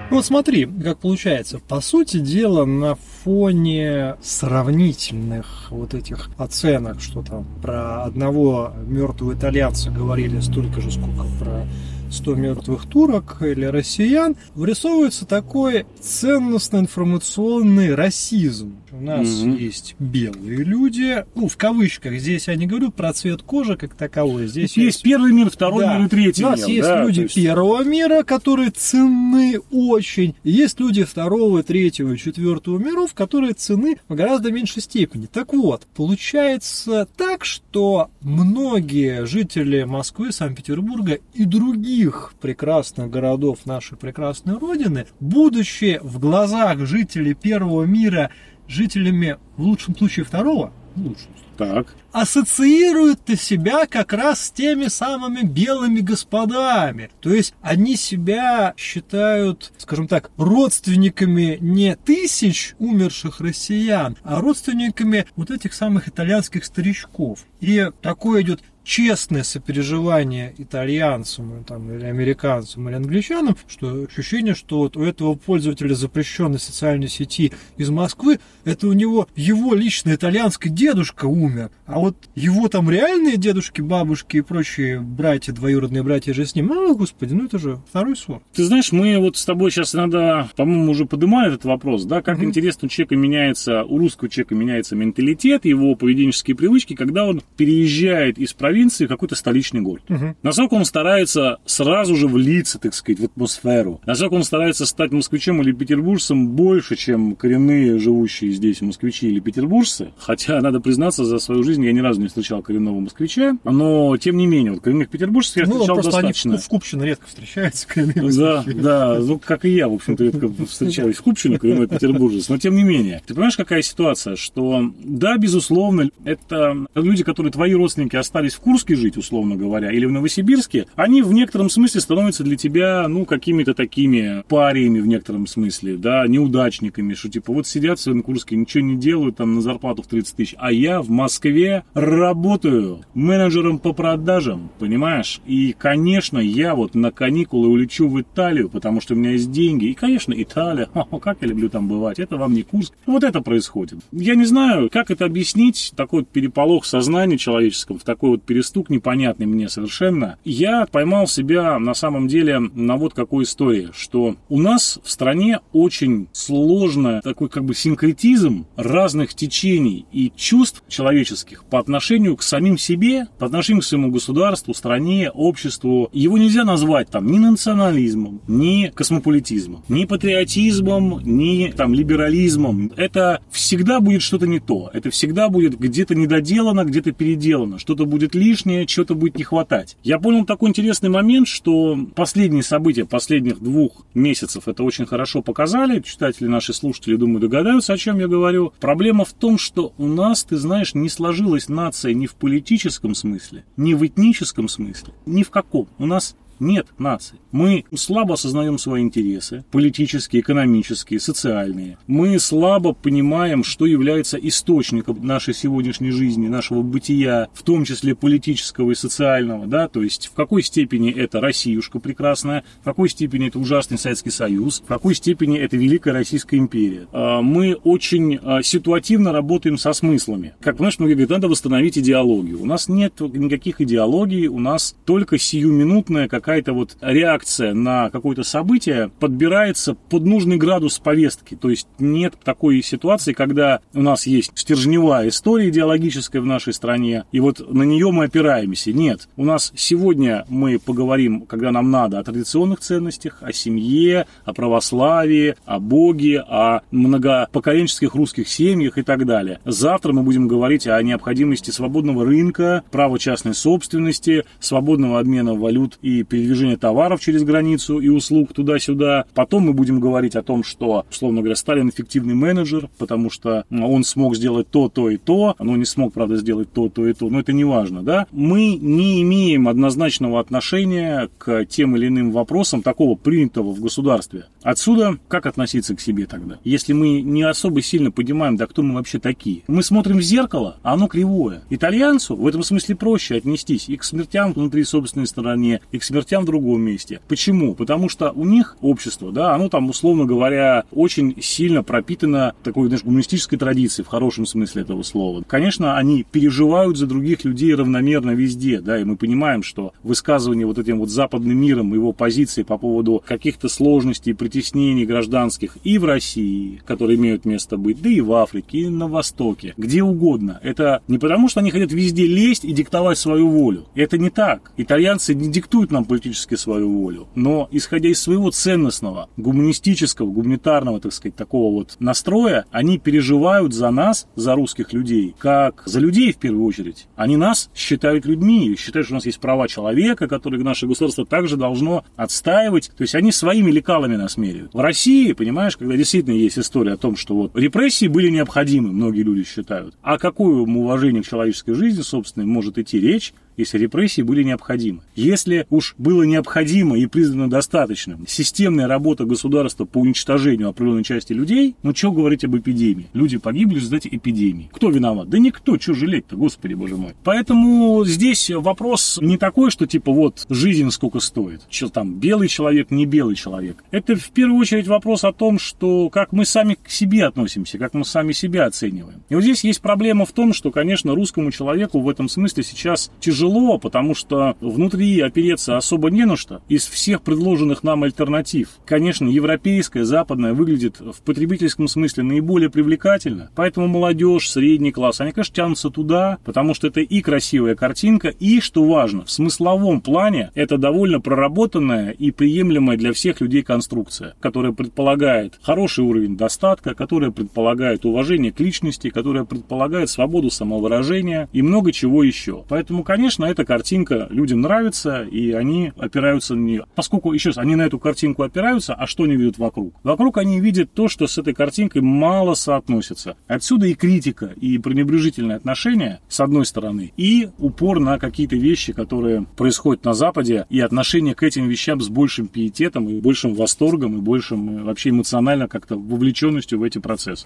Вот 0.09 0.25
смотри, 0.25 0.65
как 0.65 0.99
получается. 0.99 1.59
По 1.59 1.79
сути 1.79 2.19
дела, 2.19 2.65
на 2.65 2.95
фоне 3.23 4.17
сравнительных 4.21 5.67
вот 5.69 5.93
этих 5.93 6.29
оценок, 6.37 6.99
что 6.99 7.21
там 7.21 7.45
про 7.61 8.03
одного 8.03 8.73
мертвого 8.85 9.33
итальянца 9.33 9.91
говорили 9.91 10.41
столько 10.41 10.81
же, 10.81 10.91
сколько 10.91 11.23
про 11.39 11.65
100 12.09 12.35
мертвых 12.35 12.85
турок 12.85 13.37
или 13.41 13.65
россиян, 13.65 14.35
вырисовывается 14.55 15.25
такой 15.25 15.85
ценностно-информационный 16.01 17.95
расизм. 17.95 18.75
У 18.91 19.01
нас 19.01 19.41
угу. 19.41 19.55
есть 19.55 19.95
белые 19.99 20.63
люди, 20.63 21.23
ну, 21.35 21.47
в 21.47 21.57
кавычках, 21.57 22.13
здесь 22.15 22.47
я 22.47 22.55
не 22.55 22.65
говорю 22.65 22.91
про 22.91 23.13
цвет 23.13 23.43
кожи 23.43 23.77
как 23.77 23.93
таковой. 23.93 24.47
Здесь 24.47 24.75
есть, 24.75 24.77
есть 24.77 25.03
первый 25.03 25.31
мир, 25.31 25.49
второй 25.49 25.85
да. 25.85 25.97
мир 25.97 26.07
и 26.07 26.09
третий 26.09 26.41
мир. 26.41 26.47
У 26.47 26.51
нас 26.51 26.67
мир, 26.67 26.69
есть 26.69 26.87
да, 26.89 27.03
люди 27.03 27.19
есть... 27.21 27.35
первого 27.35 27.83
мира, 27.83 28.23
которые 28.23 28.71
ценны 28.71 29.59
очень. 29.71 30.35
Есть 30.43 30.79
люди 30.79 31.03
второго, 31.03 31.61
третьего 31.63 32.13
и 32.13 32.17
четвертого 32.17 32.79
миров, 32.79 33.13
которые 33.13 33.53
цены 33.53 33.97
в 34.07 34.15
гораздо 34.15 34.51
меньшей 34.51 34.81
степени. 34.81 35.27
Так 35.27 35.53
вот, 35.53 35.85
получается 35.95 37.07
так, 37.15 37.45
что 37.45 38.09
многие 38.21 39.25
жители 39.25 39.83
Москвы, 39.83 40.31
Санкт-Петербурга 40.31 41.19
и 41.33 41.45
других 41.45 41.98
других 41.99 42.31
прекрасных 42.39 43.09
городов 43.09 43.65
нашей 43.65 43.97
прекрасной 43.97 44.57
Родины, 44.57 45.05
будучи 45.19 45.99
в 46.01 46.19
глазах 46.19 46.79
жителей 46.85 47.33
первого 47.33 47.83
мира 47.83 48.31
жителями, 48.67 49.37
в 49.57 49.63
лучшем 49.63 49.97
случае, 49.97 50.25
второго, 50.25 50.71
в 50.95 51.01
лучшем 51.01 51.31
так. 51.57 51.87
ассоциируют 52.13 53.19
себя 53.37 53.85
как 53.85 54.13
раз 54.13 54.45
с 54.45 54.51
теми 54.51 54.87
самыми 54.87 55.41
белыми 55.41 55.99
господами. 55.99 57.09
То 57.19 57.33
есть 57.33 57.53
они 57.61 57.97
себя 57.97 58.73
считают, 58.77 59.73
скажем 59.77 60.07
так, 60.07 60.31
родственниками 60.37 61.57
не 61.59 61.97
тысяч 61.97 62.75
умерших 62.79 63.41
россиян, 63.41 64.15
а 64.23 64.39
родственниками 64.39 65.25
вот 65.35 65.51
этих 65.51 65.73
самых 65.73 66.07
итальянских 66.07 66.63
старичков. 66.63 67.43
И 67.59 67.91
такое 68.01 68.41
идет 68.41 68.61
честное 68.89 69.43
сопереживание 69.43 70.55
итальянцам 70.57 71.63
там, 71.63 71.93
или 71.93 72.05
американцам 72.05 72.89
или 72.89 72.95
англичанам, 72.95 73.55
что 73.67 74.07
ощущение, 74.09 74.55
что 74.55 74.79
вот 74.79 74.97
у 74.97 75.03
этого 75.03 75.35
пользователя 75.35 75.93
запрещенной 75.93 76.57
социальной 76.57 77.07
сети 77.07 77.53
из 77.77 77.91
Москвы, 77.91 78.39
это 78.65 78.87
у 78.87 78.93
него 78.93 79.27
его 79.35 79.75
лично 79.75 80.15
итальянский 80.15 80.71
дедушка 80.71 81.25
умер, 81.25 81.69
а 81.85 81.99
вот 81.99 82.15
его 82.33 82.67
там 82.67 82.89
реальные 82.89 83.37
дедушки, 83.37 83.81
бабушки 83.81 84.37
и 84.37 84.41
прочие 84.41 84.99
братья, 84.99 85.53
двоюродные 85.53 86.01
братья 86.01 86.33
же 86.33 86.47
с 86.47 86.55
ним, 86.55 86.69
ну, 86.69 86.95
господи, 86.95 87.35
ну 87.35 87.45
это 87.45 87.59
же 87.59 87.79
второй 87.89 88.17
сорт. 88.17 88.41
Ты 88.55 88.63
знаешь, 88.63 88.91
мы 88.91 89.19
вот 89.19 89.37
с 89.37 89.45
тобой 89.45 89.69
сейчас 89.69 89.93
иногда, 89.93 90.49
по-моему, 90.55 90.93
уже 90.93 91.05
поднимали 91.05 91.49
этот 91.49 91.65
вопрос, 91.65 92.05
да, 92.05 92.23
как 92.23 92.39
mm-hmm. 92.39 92.45
интересно 92.45 92.87
у 92.87 92.89
человека 92.89 93.15
меняется, 93.15 93.83
у 93.83 93.99
русского 93.99 94.29
человека 94.29 94.55
меняется 94.55 94.95
менталитет, 94.95 95.65
его 95.65 95.93
поведенческие 95.93 96.57
привычки, 96.57 96.95
когда 96.95 97.25
он 97.25 97.43
переезжает 97.55 98.39
из 98.39 98.53
провинции 98.53 98.78
провинции 98.79 99.07
какой-то 99.07 99.35
столичный 99.35 99.81
город. 99.81 100.03
Угу. 100.09 100.35
Насколько 100.41 100.75
он 100.75 100.85
старается 100.85 101.57
сразу 101.65 102.15
же 102.15 102.27
влиться, 102.27 102.79
так 102.79 102.93
сказать, 102.93 103.19
в 103.19 103.25
атмосферу. 103.25 103.99
Насколько 104.05 104.35
он 104.35 104.43
старается 104.43 104.85
стать 104.85 105.11
москвичем 105.11 105.61
или 105.61 105.73
петербуржцем 105.73 106.49
больше, 106.49 106.95
чем 106.95 107.35
коренные 107.35 107.99
живущие 107.99 108.51
здесь 108.51 108.79
москвичи 108.79 109.27
или 109.27 109.41
петербуржцы. 109.41 110.13
Хотя, 110.17 110.61
надо 110.61 110.79
признаться, 110.79 111.25
за 111.25 111.39
свою 111.39 111.63
жизнь 111.63 111.83
я 111.83 111.91
ни 111.91 111.99
разу 111.99 112.21
не 112.21 112.27
встречал 112.27 112.61
коренного 112.61 113.01
москвича. 113.01 113.57
Но, 113.65 114.15
тем 114.15 114.37
не 114.37 114.47
менее, 114.47 114.71
вот 114.71 114.81
коренных 114.81 115.09
петербуржцев 115.09 115.57
я 115.57 115.63
ну, 115.65 115.73
встречал 115.73 115.95
просто 115.95 116.11
достаточно. 116.11 116.53
Они 116.53 116.61
в 116.61 116.67
Купчино 116.69 117.03
редко 117.03 117.27
встречаются, 117.27 117.85
коренные 117.85 118.31
Да, 118.39 118.63
да, 118.65 119.19
ну, 119.19 119.39
как 119.39 119.65
и 119.65 119.69
я, 119.69 119.89
в 119.89 119.93
общем-то, 119.93 120.23
редко 120.23 120.49
встречаюсь 120.65 121.17
в 121.17 121.21
Купчино, 121.21 121.59
коренной 121.59 121.87
петербуржец. 121.87 122.47
Но, 122.47 122.57
тем 122.57 122.75
не 122.75 122.83
менее, 122.83 123.21
ты 123.25 123.33
понимаешь, 123.33 123.57
какая 123.57 123.81
ситуация? 123.81 124.37
Что, 124.37 124.89
да, 125.03 125.37
безусловно, 125.37 126.09
это 126.23 126.85
люди, 126.95 127.23
которые 127.25 127.51
твои 127.51 127.73
родственники 127.73 128.15
остались 128.15 128.53
в 128.59 128.61
Курске 128.61 128.95
жить, 128.95 129.15
условно 129.15 129.55
говоря, 129.55 129.89
или 129.89 130.05
в 130.05 130.11
Новосибирске, 130.11 130.85
они 130.95 131.21
в 131.21 131.31
некотором 131.31 131.69
смысле 131.69 132.01
становятся 132.01 132.43
для 132.43 132.57
тебя, 132.57 133.07
ну, 133.07 133.25
какими-то 133.25 133.73
такими 133.73 134.43
париями 134.49 134.99
в 134.99 135.07
некотором 135.07 135.47
смысле, 135.47 135.95
да, 135.95 136.27
неудачниками, 136.27 137.13
что 137.13 137.29
типа 137.29 137.53
вот 137.53 137.67
сидят 137.67 137.99
в 137.99 138.01
своем 138.01 138.21
Курске, 138.21 138.57
ничего 138.57 138.83
не 138.83 138.97
делают 138.97 139.37
там 139.37 139.55
на 139.55 139.61
зарплату 139.61 140.01
в 140.01 140.07
30 140.07 140.35
тысяч, 140.35 140.55
а 140.57 140.73
я 140.73 141.01
в 141.01 141.09
Москве 141.09 141.83
работаю 141.93 142.99
менеджером 143.13 143.79
по 143.79 143.93
продажам, 143.93 144.69
понимаешь? 144.77 145.39
И, 145.45 145.73
конечно, 145.77 146.37
я 146.37 146.75
вот 146.75 146.95
на 146.95 147.11
каникулы 147.11 147.69
улечу 147.69 148.09
в 148.09 148.19
Италию, 148.19 148.69
потому 148.69 148.99
что 148.99 149.13
у 149.13 149.17
меня 149.17 149.31
есть 149.31 149.51
деньги. 149.51 149.85
И, 149.85 149.93
конечно, 149.93 150.33
Италия, 150.35 150.89
о, 150.93 151.19
как 151.19 151.37
я 151.41 151.47
люблю 151.47 151.69
там 151.69 151.87
бывать, 151.87 152.19
это 152.19 152.35
вам 152.35 152.53
не 152.53 152.63
Курск. 152.63 152.93
Вот 153.05 153.23
это 153.23 153.39
происходит. 153.39 153.99
Я 154.11 154.35
не 154.35 154.45
знаю, 154.45 154.89
как 154.91 155.11
это 155.11 155.23
объяснить, 155.23 155.93
такой 155.95 156.25
переполох 156.25 156.85
сознания 156.85 157.37
человеческого 157.37 157.97
в 157.97 158.03
такой 158.03 158.31
вот 158.31 158.43
перестук 158.49 158.89
непонятный 158.89 159.45
мне 159.45 159.69
совершенно. 159.69 160.39
Я 160.43 160.87
поймал 160.87 161.27
себя 161.27 161.77
на 161.77 161.93
самом 161.93 162.27
деле 162.27 162.57
на 162.57 162.97
вот 162.97 163.13
какой 163.13 163.43
истории, 163.43 163.89
что 163.93 164.37
у 164.49 164.59
нас 164.59 164.99
в 165.03 165.11
стране 165.11 165.59
очень 165.71 166.29
сложно 166.31 167.21
такой 167.21 167.49
как 167.49 167.63
бы 167.63 167.75
синкретизм 167.75 168.65
разных 168.75 169.35
течений 169.35 170.07
и 170.11 170.33
чувств 170.35 170.83
человеческих 170.87 171.63
по 171.65 171.77
отношению 171.77 172.37
к 172.37 172.41
самим 172.41 172.79
себе, 172.79 173.27
по 173.37 173.45
отношению 173.45 173.83
к 173.83 173.85
своему 173.85 174.09
государству, 174.09 174.73
стране, 174.73 175.29
обществу. 175.29 176.09
Его 176.11 176.39
нельзя 176.39 176.63
назвать 176.63 177.11
там 177.11 177.31
ни 177.31 177.37
национализмом, 177.37 178.41
ни 178.47 178.91
космополитизмом, 178.95 179.83
ни 179.89 180.05
патриотизмом, 180.05 181.19
ни 181.23 181.71
там 181.77 181.93
либерализмом. 181.93 182.93
Это 182.97 183.41
всегда 183.51 183.99
будет 183.99 184.23
что-то 184.23 184.47
не 184.47 184.59
то. 184.59 184.89
Это 184.91 185.11
всегда 185.11 185.49
будет 185.49 185.77
где-то 185.77 186.15
недоделано, 186.15 186.83
где-то 186.83 187.11
переделано. 187.11 187.77
Что-то 187.77 188.07
будет 188.07 188.38
лишнее, 188.39 188.85
чего-то 188.85 189.15
будет 189.15 189.37
не 189.37 189.43
хватать. 189.43 189.97
Я 190.03 190.17
понял 190.17 190.45
такой 190.45 190.69
интересный 190.69 191.09
момент, 191.09 191.47
что 191.47 191.97
последние 192.15 192.63
события 192.63 193.05
последних 193.05 193.59
двух 193.59 194.05
месяцев 194.13 194.67
это 194.67 194.83
очень 194.83 195.05
хорошо 195.05 195.41
показали. 195.41 195.99
Читатели, 195.99 196.47
наши 196.47 196.73
слушатели, 196.73 197.15
думаю, 197.15 197.41
догадаются, 197.41 197.93
о 197.93 197.97
чем 197.97 198.19
я 198.19 198.27
говорю. 198.27 198.73
Проблема 198.79 199.25
в 199.25 199.33
том, 199.33 199.57
что 199.57 199.93
у 199.97 200.07
нас, 200.07 200.43
ты 200.43 200.57
знаешь, 200.57 200.93
не 200.93 201.09
сложилась 201.09 201.69
нация 201.69 202.13
ни 202.13 202.25
в 202.25 202.35
политическом 202.35 203.13
смысле, 203.13 203.65
ни 203.77 203.93
в 203.93 204.05
этническом 204.05 204.67
смысле, 204.67 205.13
ни 205.25 205.43
в 205.43 205.49
каком. 205.49 205.87
У 205.97 206.05
нас 206.05 206.35
нет 206.59 206.87
нации. 206.97 207.39
Мы 207.51 207.85
слабо 207.95 208.35
осознаем 208.35 208.77
свои 208.77 209.01
интересы, 209.01 209.63
политические, 209.71 210.41
экономические, 210.41 211.19
социальные. 211.19 211.97
Мы 212.07 212.37
слабо 212.39 212.93
понимаем, 212.93 213.63
что 213.63 213.85
является 213.85 214.37
источником 214.37 215.25
нашей 215.25 215.53
сегодняшней 215.53 216.11
жизни, 216.11 216.47
нашего 216.47 216.81
бытия, 216.81 217.47
в 217.53 217.63
том 217.63 217.85
числе 217.85 218.15
политического 218.15 218.91
и 218.91 218.95
социального, 218.95 219.67
да, 219.67 219.87
то 219.87 220.01
есть 220.03 220.27
в 220.27 220.33
какой 220.33 220.63
степени 220.63 221.11
это 221.11 221.41
Россиюшка 221.41 221.99
прекрасная, 221.99 222.63
в 222.81 222.85
какой 222.85 223.09
степени 223.09 223.47
это 223.47 223.59
ужасный 223.59 223.97
Советский 223.97 224.31
Союз, 224.31 224.81
в 224.81 224.87
какой 224.87 225.15
степени 225.15 225.57
это 225.57 225.77
Великая 225.77 226.11
Российская 226.11 226.57
империя. 226.57 227.07
А, 227.11 227.41
мы 227.41 227.75
очень 227.83 228.39
а, 228.41 228.61
ситуативно 228.61 229.31
работаем 229.31 229.77
со 229.77 229.93
смыслами. 229.93 230.53
Как, 230.61 230.77
понимаешь, 230.77 230.99
многие 230.99 231.13
говорят, 231.13 231.29
надо 231.31 231.47
восстановить 231.47 231.97
идеологию. 231.97 232.61
У 232.61 232.65
нас 232.65 232.87
нет 232.87 233.19
никаких 233.19 233.81
идеологий, 233.81 234.47
у 234.47 234.59
нас 234.59 234.95
только 235.05 235.37
сиюминутная 235.37 236.27
какая 236.27 236.48
какая-то 236.49 236.73
вот 236.73 236.97
реакция 236.99 237.75
на 237.75 238.09
какое-то 238.09 238.41
событие 238.41 239.11
подбирается 239.19 239.93
под 239.93 240.25
нужный 240.25 240.57
градус 240.57 240.97
повестки. 240.97 241.53
То 241.53 241.69
есть 241.69 241.87
нет 241.99 242.33
такой 242.43 242.81
ситуации, 242.81 243.33
когда 243.33 243.81
у 243.93 244.01
нас 244.01 244.25
есть 244.25 244.51
стержневая 244.55 245.27
история 245.27 245.69
идеологическая 245.69 246.41
в 246.41 246.47
нашей 246.47 246.73
стране, 246.73 247.25
и 247.31 247.39
вот 247.39 247.71
на 247.71 247.83
нее 247.83 248.09
мы 248.09 248.23
опираемся. 248.23 248.91
Нет. 248.91 249.27
У 249.37 249.45
нас 249.45 249.71
сегодня 249.75 250.43
мы 250.49 250.79
поговорим, 250.79 251.41
когда 251.41 251.69
нам 251.69 251.91
надо, 251.91 252.17
о 252.17 252.23
традиционных 252.23 252.79
ценностях, 252.79 253.37
о 253.41 253.53
семье, 253.53 254.25
о 254.43 254.53
православии, 254.53 255.55
о 255.67 255.79
Боге, 255.79 256.39
о 256.39 256.81
многопоколенческих 256.89 258.15
русских 258.15 258.47
семьях 258.47 258.97
и 258.97 259.03
так 259.03 259.27
далее. 259.27 259.59
Завтра 259.65 260.13
мы 260.13 260.23
будем 260.23 260.47
говорить 260.47 260.87
о 260.87 260.99
необходимости 261.03 261.69
свободного 261.69 262.25
рынка, 262.25 262.83
права 262.89 263.19
частной 263.19 263.53
собственности, 263.53 264.45
свободного 264.59 265.19
обмена 265.19 265.53
валют 265.53 265.99
и 266.01 266.23
передачи 266.23 266.38
передвижение 266.39 266.77
товаров 266.77 267.19
через 267.19 267.43
границу 267.43 267.99
и 267.99 268.07
услуг 268.07 268.53
туда-сюда. 268.53 269.25
Потом 269.33 269.63
мы 269.63 269.73
будем 269.73 269.99
говорить 269.99 270.35
о 270.35 270.41
том, 270.41 270.63
что, 270.63 271.05
условно 271.09 271.41
говоря, 271.41 271.55
Сталин 271.55 271.89
эффективный 271.89 272.33
менеджер, 272.33 272.89
потому 272.97 273.29
что 273.29 273.65
он 273.69 274.03
смог 274.03 274.35
сделать 274.35 274.69
то, 274.69 274.87
то 274.87 275.09
и 275.09 275.17
то, 275.17 275.55
но 275.59 275.75
не 275.75 275.85
смог, 275.85 276.13
правда, 276.13 276.37
сделать 276.37 276.71
то, 276.71 276.87
то 276.87 277.07
и 277.07 277.13
то, 277.13 277.29
но 277.29 277.41
это 277.41 277.51
не 277.51 277.65
важно, 277.65 278.03
да. 278.03 278.25
Мы 278.31 278.75
не 278.75 279.21
имеем 279.21 279.67
однозначного 279.67 280.39
отношения 280.39 281.29
к 281.37 281.65
тем 281.65 281.97
или 281.97 282.07
иным 282.07 282.31
вопросам, 282.31 282.81
такого 282.81 283.15
принятого 283.15 283.73
в 283.73 283.81
государстве. 283.81 284.45
Отсюда, 284.63 285.17
как 285.27 285.45
относиться 285.45 285.95
к 285.95 286.01
себе 286.01 286.25
тогда? 286.25 286.57
Если 286.63 286.93
мы 286.93 287.21
не 287.21 287.43
особо 287.43 287.81
сильно 287.81 288.11
понимаем, 288.11 288.55
да 288.55 288.65
кто 288.65 288.81
мы 288.81 288.95
вообще 288.95 289.19
такие. 289.19 289.63
Мы 289.67 289.83
смотрим 289.83 290.17
в 290.17 290.21
зеркало, 290.21 290.77
а 290.83 290.93
оно 290.93 291.07
кривое. 291.07 291.63
Итальянцу 291.69 292.35
в 292.35 292.47
этом 292.47 292.63
смысле 292.63 292.95
проще 292.95 293.35
отнестись 293.35 293.89
и 293.89 293.97
к 293.97 294.03
смертям 294.03 294.53
внутри 294.53 294.83
собственной 294.83 295.27
страны, 295.27 295.81
и 295.91 295.97
к 295.97 296.03
смертям 296.03 296.28
смертям 296.29 296.43
в 296.43 296.45
другом 296.45 296.81
месте. 296.81 297.21
Почему? 297.27 297.73
Потому 297.73 298.07
что 298.07 298.31
у 298.31 298.45
них 298.45 298.77
общество, 298.81 299.31
да, 299.31 299.55
оно 299.55 299.67
там, 299.69 299.89
условно 299.89 300.25
говоря, 300.25 300.83
очень 300.91 301.35
сильно 301.41 301.83
пропитано 301.83 302.53
такой, 302.63 302.87
знаешь, 302.87 303.03
гуманистической 303.03 303.57
традицией, 303.57 304.05
в 304.05 304.09
хорошем 304.09 304.45
смысле 304.45 304.83
этого 304.83 305.01
слова. 305.03 305.43
Конечно, 305.47 305.97
они 305.97 306.25
переживают 306.31 306.97
за 306.97 307.07
других 307.07 307.43
людей 307.45 307.73
равномерно 307.73 308.31
везде, 308.31 308.79
да, 308.79 308.99
и 308.99 309.03
мы 309.03 309.15
понимаем, 309.15 309.63
что 309.63 309.93
высказывание 310.03 310.67
вот 310.67 310.77
этим 310.77 310.99
вот 310.99 311.09
западным 311.09 311.57
миром 311.57 311.93
его 311.93 312.13
позиции 312.13 312.63
по 312.63 312.77
поводу 312.77 313.23
каких-то 313.25 313.67
сложностей, 313.67 314.35
притеснений 314.35 315.05
гражданских 315.05 315.77
и 315.83 315.97
в 315.97 316.05
России, 316.05 316.81
которые 316.85 317.17
имеют 317.17 317.45
место 317.45 317.77
быть, 317.77 318.01
да 318.01 318.09
и 318.09 318.21
в 318.21 318.33
Африке, 318.33 318.79
и 318.79 318.89
на 318.89 319.07
Востоке, 319.07 319.73
где 319.77 320.03
угодно. 320.03 320.59
Это 320.61 321.01
не 321.07 321.17
потому, 321.17 321.49
что 321.49 321.59
они 321.59 321.71
хотят 321.71 321.91
везде 321.91 322.27
лезть 322.27 322.65
и 322.65 322.71
диктовать 322.71 323.17
свою 323.17 323.49
волю. 323.49 323.85
Это 323.95 324.17
не 324.17 324.29
так. 324.29 324.71
Итальянцы 324.77 325.33
не 325.33 325.49
диктуют 325.49 325.91
нам 325.91 326.05
политически 326.09 326.55
свою 326.55 326.91
волю. 326.91 327.27
Но 327.35 327.69
исходя 327.71 328.09
из 328.09 328.21
своего 328.21 328.51
ценностного, 328.51 329.29
гуманистического, 329.37 330.29
гуманитарного, 330.29 330.99
так 330.99 331.13
сказать, 331.13 331.35
такого 331.35 331.73
вот 331.73 331.95
настроя, 331.99 332.65
они 332.71 332.97
переживают 332.97 333.73
за 333.73 333.91
нас, 333.91 334.27
за 334.35 334.55
русских 334.55 334.91
людей, 334.91 335.35
как 335.37 335.83
за 335.85 335.99
людей 335.99 336.33
в 336.33 336.37
первую 336.37 336.65
очередь. 336.65 337.07
Они 337.15 337.37
нас 337.37 337.69
считают 337.73 338.25
людьми, 338.25 338.75
считают, 338.77 339.05
что 339.05 339.13
у 339.13 339.17
нас 339.17 339.25
есть 339.25 339.39
права 339.39 339.67
человека, 339.67 340.27
которые 340.27 340.63
наше 340.63 340.87
государство 340.87 341.25
также 341.25 341.55
должно 341.55 342.03
отстаивать. 342.15 342.91
То 342.97 343.03
есть 343.03 343.15
они 343.15 343.31
своими 343.31 343.69
лекалами 343.69 344.15
нас 344.15 344.35
меряют. 344.35 344.73
В 344.73 344.79
России, 344.79 345.33
понимаешь, 345.33 345.77
когда 345.77 345.95
действительно 345.95 346.33
есть 346.33 346.57
история 346.57 346.93
о 346.93 346.97
том, 346.97 347.15
что 347.15 347.35
вот 347.35 347.55
репрессии 347.55 348.07
были 348.07 348.29
необходимы, 348.29 348.91
многие 348.91 349.21
люди 349.21 349.43
считают. 349.43 349.93
А 350.01 350.17
какое 350.17 350.61
уважение 350.61 351.21
к 351.21 351.27
человеческой 351.27 351.75
жизни, 351.75 352.01
собственно, 352.01 352.47
может 352.47 352.79
идти 352.79 352.99
речь, 352.99 353.33
если 353.59 353.77
репрессии 353.77 354.21
были 354.21 354.41
необходимы. 354.43 355.01
Если 355.15 355.67
уж 355.69 355.93
было 355.97 356.23
необходимо 356.23 356.97
и 356.97 357.05
признано 357.05 357.49
достаточным 357.49 358.25
системная 358.27 358.87
работа 358.87 359.25
государства 359.25 359.85
по 359.85 359.99
уничтожению 359.99 360.69
определенной 360.69 361.03
части 361.03 361.33
людей, 361.33 361.75
ну 361.83 361.93
что 361.93 362.11
говорить 362.11 362.45
об 362.45 362.55
эпидемии? 362.55 363.07
Люди 363.13 363.37
погибли 363.37 363.75
в 363.75 363.77
результате 363.77 364.09
эпидемии. 364.11 364.69
Кто 364.73 364.89
виноват? 364.89 365.29
Да 365.29 365.39
никто, 365.39 365.77
что 365.77 365.93
жалеть-то, 365.93 366.37
господи 366.37 366.73
боже 366.73 366.95
мой. 366.95 367.13
Поэтому 367.23 368.05
здесь 368.05 368.49
вопрос 368.49 369.19
не 369.21 369.37
такой, 369.37 369.71
что 369.71 369.85
типа 369.85 370.11
вот 370.11 370.45
жизнь 370.49 370.89
сколько 370.91 371.19
стоит. 371.19 371.61
Что 371.69 371.89
там, 371.89 372.15
белый 372.15 372.47
человек, 372.47 372.91
не 372.91 373.05
белый 373.05 373.35
человек. 373.35 373.83
Это 373.91 374.15
в 374.15 374.29
первую 374.29 374.59
очередь 374.59 374.87
вопрос 374.87 375.25
о 375.25 375.33
том, 375.33 375.59
что 375.59 376.09
как 376.09 376.31
мы 376.31 376.45
сами 376.45 376.77
к 376.81 376.89
себе 376.89 377.25
относимся, 377.25 377.77
как 377.77 377.93
мы 377.93 378.05
сами 378.05 378.31
себя 378.31 378.67
оцениваем. 378.67 379.21
И 379.27 379.35
вот 379.35 379.43
здесь 379.43 379.65
есть 379.65 379.81
проблема 379.81 380.25
в 380.25 380.31
том, 380.31 380.53
что, 380.53 380.71
конечно, 380.71 381.13
русскому 381.13 381.51
человеку 381.51 381.99
в 381.99 382.07
этом 382.07 382.29
смысле 382.29 382.63
сейчас 382.63 383.11
тяжело 383.19 383.48
тяжело, 383.49 383.77
потому 383.77 384.15
что 384.15 384.55
внутри 384.61 385.19
опереться 385.21 385.77
особо 385.77 386.09
не 386.09 386.25
на 386.25 386.35
что 386.35 386.61
из 386.69 386.85
всех 386.87 387.21
предложенных 387.21 387.83
нам 387.83 388.03
альтернатив. 388.03 388.69
Конечно, 388.85 389.27
европейская, 389.27 390.05
западная 390.05 390.53
выглядит 390.53 390.99
в 390.99 391.21
потребительском 391.23 391.87
смысле 391.87 392.23
наиболее 392.23 392.69
привлекательно, 392.69 393.49
поэтому 393.55 393.87
молодежь, 393.87 394.49
средний 394.49 394.91
класс, 394.91 395.21
они, 395.21 395.31
конечно, 395.31 395.55
тянутся 395.55 395.89
туда, 395.89 396.37
потому 396.45 396.73
что 396.73 396.87
это 396.87 397.01
и 397.01 397.21
красивая 397.21 397.75
картинка, 397.75 398.29
и, 398.29 398.59
что 398.59 398.83
важно, 398.85 399.25
в 399.25 399.31
смысловом 399.31 400.01
плане 400.01 400.51
это 400.55 400.77
довольно 400.77 401.19
проработанная 401.19 402.11
и 402.11 402.31
приемлемая 402.31 402.97
для 402.97 403.13
всех 403.13 403.41
людей 403.41 403.63
конструкция, 403.63 404.35
которая 404.39 404.71
предполагает 404.71 405.59
хороший 405.61 406.03
уровень 406.03 406.37
достатка, 406.37 406.93
которая 406.93 407.31
предполагает 407.31 408.05
уважение 408.05 408.51
к 408.51 408.59
личности, 408.59 409.09
которая 409.09 409.43
предполагает 409.43 410.09
свободу 410.09 410.49
самовыражения 410.49 411.49
и 411.53 411.61
много 411.61 411.91
чего 411.91 412.23
еще. 412.23 412.63
Поэтому, 412.67 413.03
конечно, 413.03 413.28
конечно, 413.29 413.45
эта 413.45 413.63
картинка 413.63 414.27
людям 414.31 414.61
нравится, 414.61 415.21
и 415.21 415.51
они 415.51 415.93
опираются 415.97 416.55
на 416.55 416.61
нее. 416.61 416.85
Поскольку, 416.95 417.31
еще 417.31 417.49
раз, 417.49 417.59
они 417.59 417.75
на 417.75 417.83
эту 417.83 417.99
картинку 417.99 418.41
опираются, 418.41 418.95
а 418.95 419.05
что 419.05 419.25
они 419.25 419.35
видят 419.35 419.59
вокруг? 419.59 419.93
Вокруг 420.01 420.39
они 420.39 420.59
видят 420.59 420.91
то, 420.93 421.07
что 421.07 421.27
с 421.27 421.37
этой 421.37 421.53
картинкой 421.53 422.01
мало 422.01 422.55
соотносится. 422.55 423.37
Отсюда 423.47 423.85
и 423.85 423.93
критика, 423.93 424.47
и 424.59 424.79
пренебрежительное 424.79 425.57
отношение, 425.57 426.21
с 426.27 426.39
одной 426.39 426.65
стороны, 426.65 427.13
и 427.17 427.49
упор 427.59 427.99
на 427.99 428.17
какие-то 428.17 428.55
вещи, 428.55 428.93
которые 428.93 429.45
происходят 429.55 430.03
на 430.05 430.13
Западе, 430.13 430.65
и 430.71 430.79
отношение 430.79 431.35
к 431.35 431.43
этим 431.43 431.67
вещам 431.67 432.01
с 432.01 432.09
большим 432.09 432.47
пиететом, 432.47 433.07
и 433.09 433.21
большим 433.21 433.53
восторгом, 433.53 434.17
и 434.17 434.21
большим 434.21 434.79
э, 434.79 434.83
вообще 434.83 435.11
эмоционально 435.11 435.67
как-то 435.67 435.97
вовлеченностью 435.97 436.79
в 436.79 436.83
эти 436.83 436.97
процессы 436.97 437.45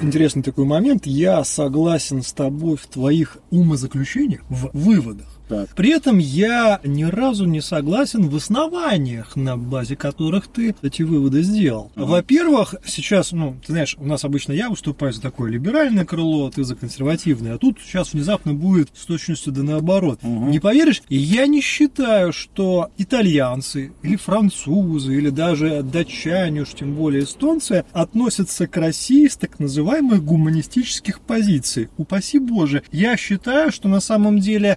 интересный 0.00 0.42
такой 0.42 0.64
момент. 0.64 1.06
Я 1.06 1.44
согласен 1.44 2.22
с 2.22 2.32
тобой 2.32 2.76
в 2.76 2.86
твоих 2.86 3.38
умозаключениях, 3.50 4.42
в 4.48 4.70
выводах. 4.72 5.37
Так. 5.48 5.68
При 5.74 5.90
этом 5.90 6.18
я 6.18 6.80
ни 6.84 7.04
разу 7.04 7.46
не 7.46 7.60
согласен 7.60 8.28
в 8.28 8.36
основаниях, 8.36 9.36
на 9.36 9.56
базе 9.56 9.96
которых 9.96 10.48
ты 10.48 10.74
эти 10.82 11.02
выводы 11.02 11.42
сделал. 11.42 11.90
Мгм. 11.94 12.06
Во-первых, 12.06 12.74
сейчас, 12.84 13.32
ну, 13.32 13.56
ты 13.64 13.72
знаешь, 13.72 13.96
у 13.98 14.06
нас 14.06 14.24
обычно 14.24 14.52
я 14.52 14.68
выступаю 14.68 15.12
за 15.12 15.20
такое 15.20 15.50
либеральное 15.50 16.04
крыло, 16.04 16.50
ты 16.50 16.64
за 16.64 16.74
консервативное, 16.74 17.54
а 17.54 17.58
тут 17.58 17.78
сейчас 17.80 18.12
внезапно 18.12 18.54
будет 18.54 18.90
с 18.94 19.06
точностью 19.06 19.52
да 19.52 19.62
наоборот. 19.62 20.20
Мгм. 20.22 20.50
Не 20.50 20.60
поверишь, 20.60 21.02
я 21.08 21.46
не 21.46 21.60
считаю, 21.60 22.32
что 22.32 22.90
итальянцы 22.98 23.92
или 24.02 24.16
французы 24.16 25.14
или 25.14 25.30
даже 25.30 25.82
датчане, 25.82 26.62
уж 26.62 26.74
тем 26.74 26.94
более 26.94 27.24
эстонцы, 27.24 27.84
относятся 27.92 28.66
к 28.66 28.76
России 28.76 29.26
с 29.26 29.36
так 29.36 29.58
называемых 29.58 30.22
гуманистических 30.22 31.20
позиций. 31.20 31.88
Упаси 31.96 32.38
Боже. 32.38 32.82
Я 32.92 33.16
считаю, 33.16 33.72
что 33.72 33.88
на 33.88 34.00
самом 34.00 34.38
деле 34.38 34.76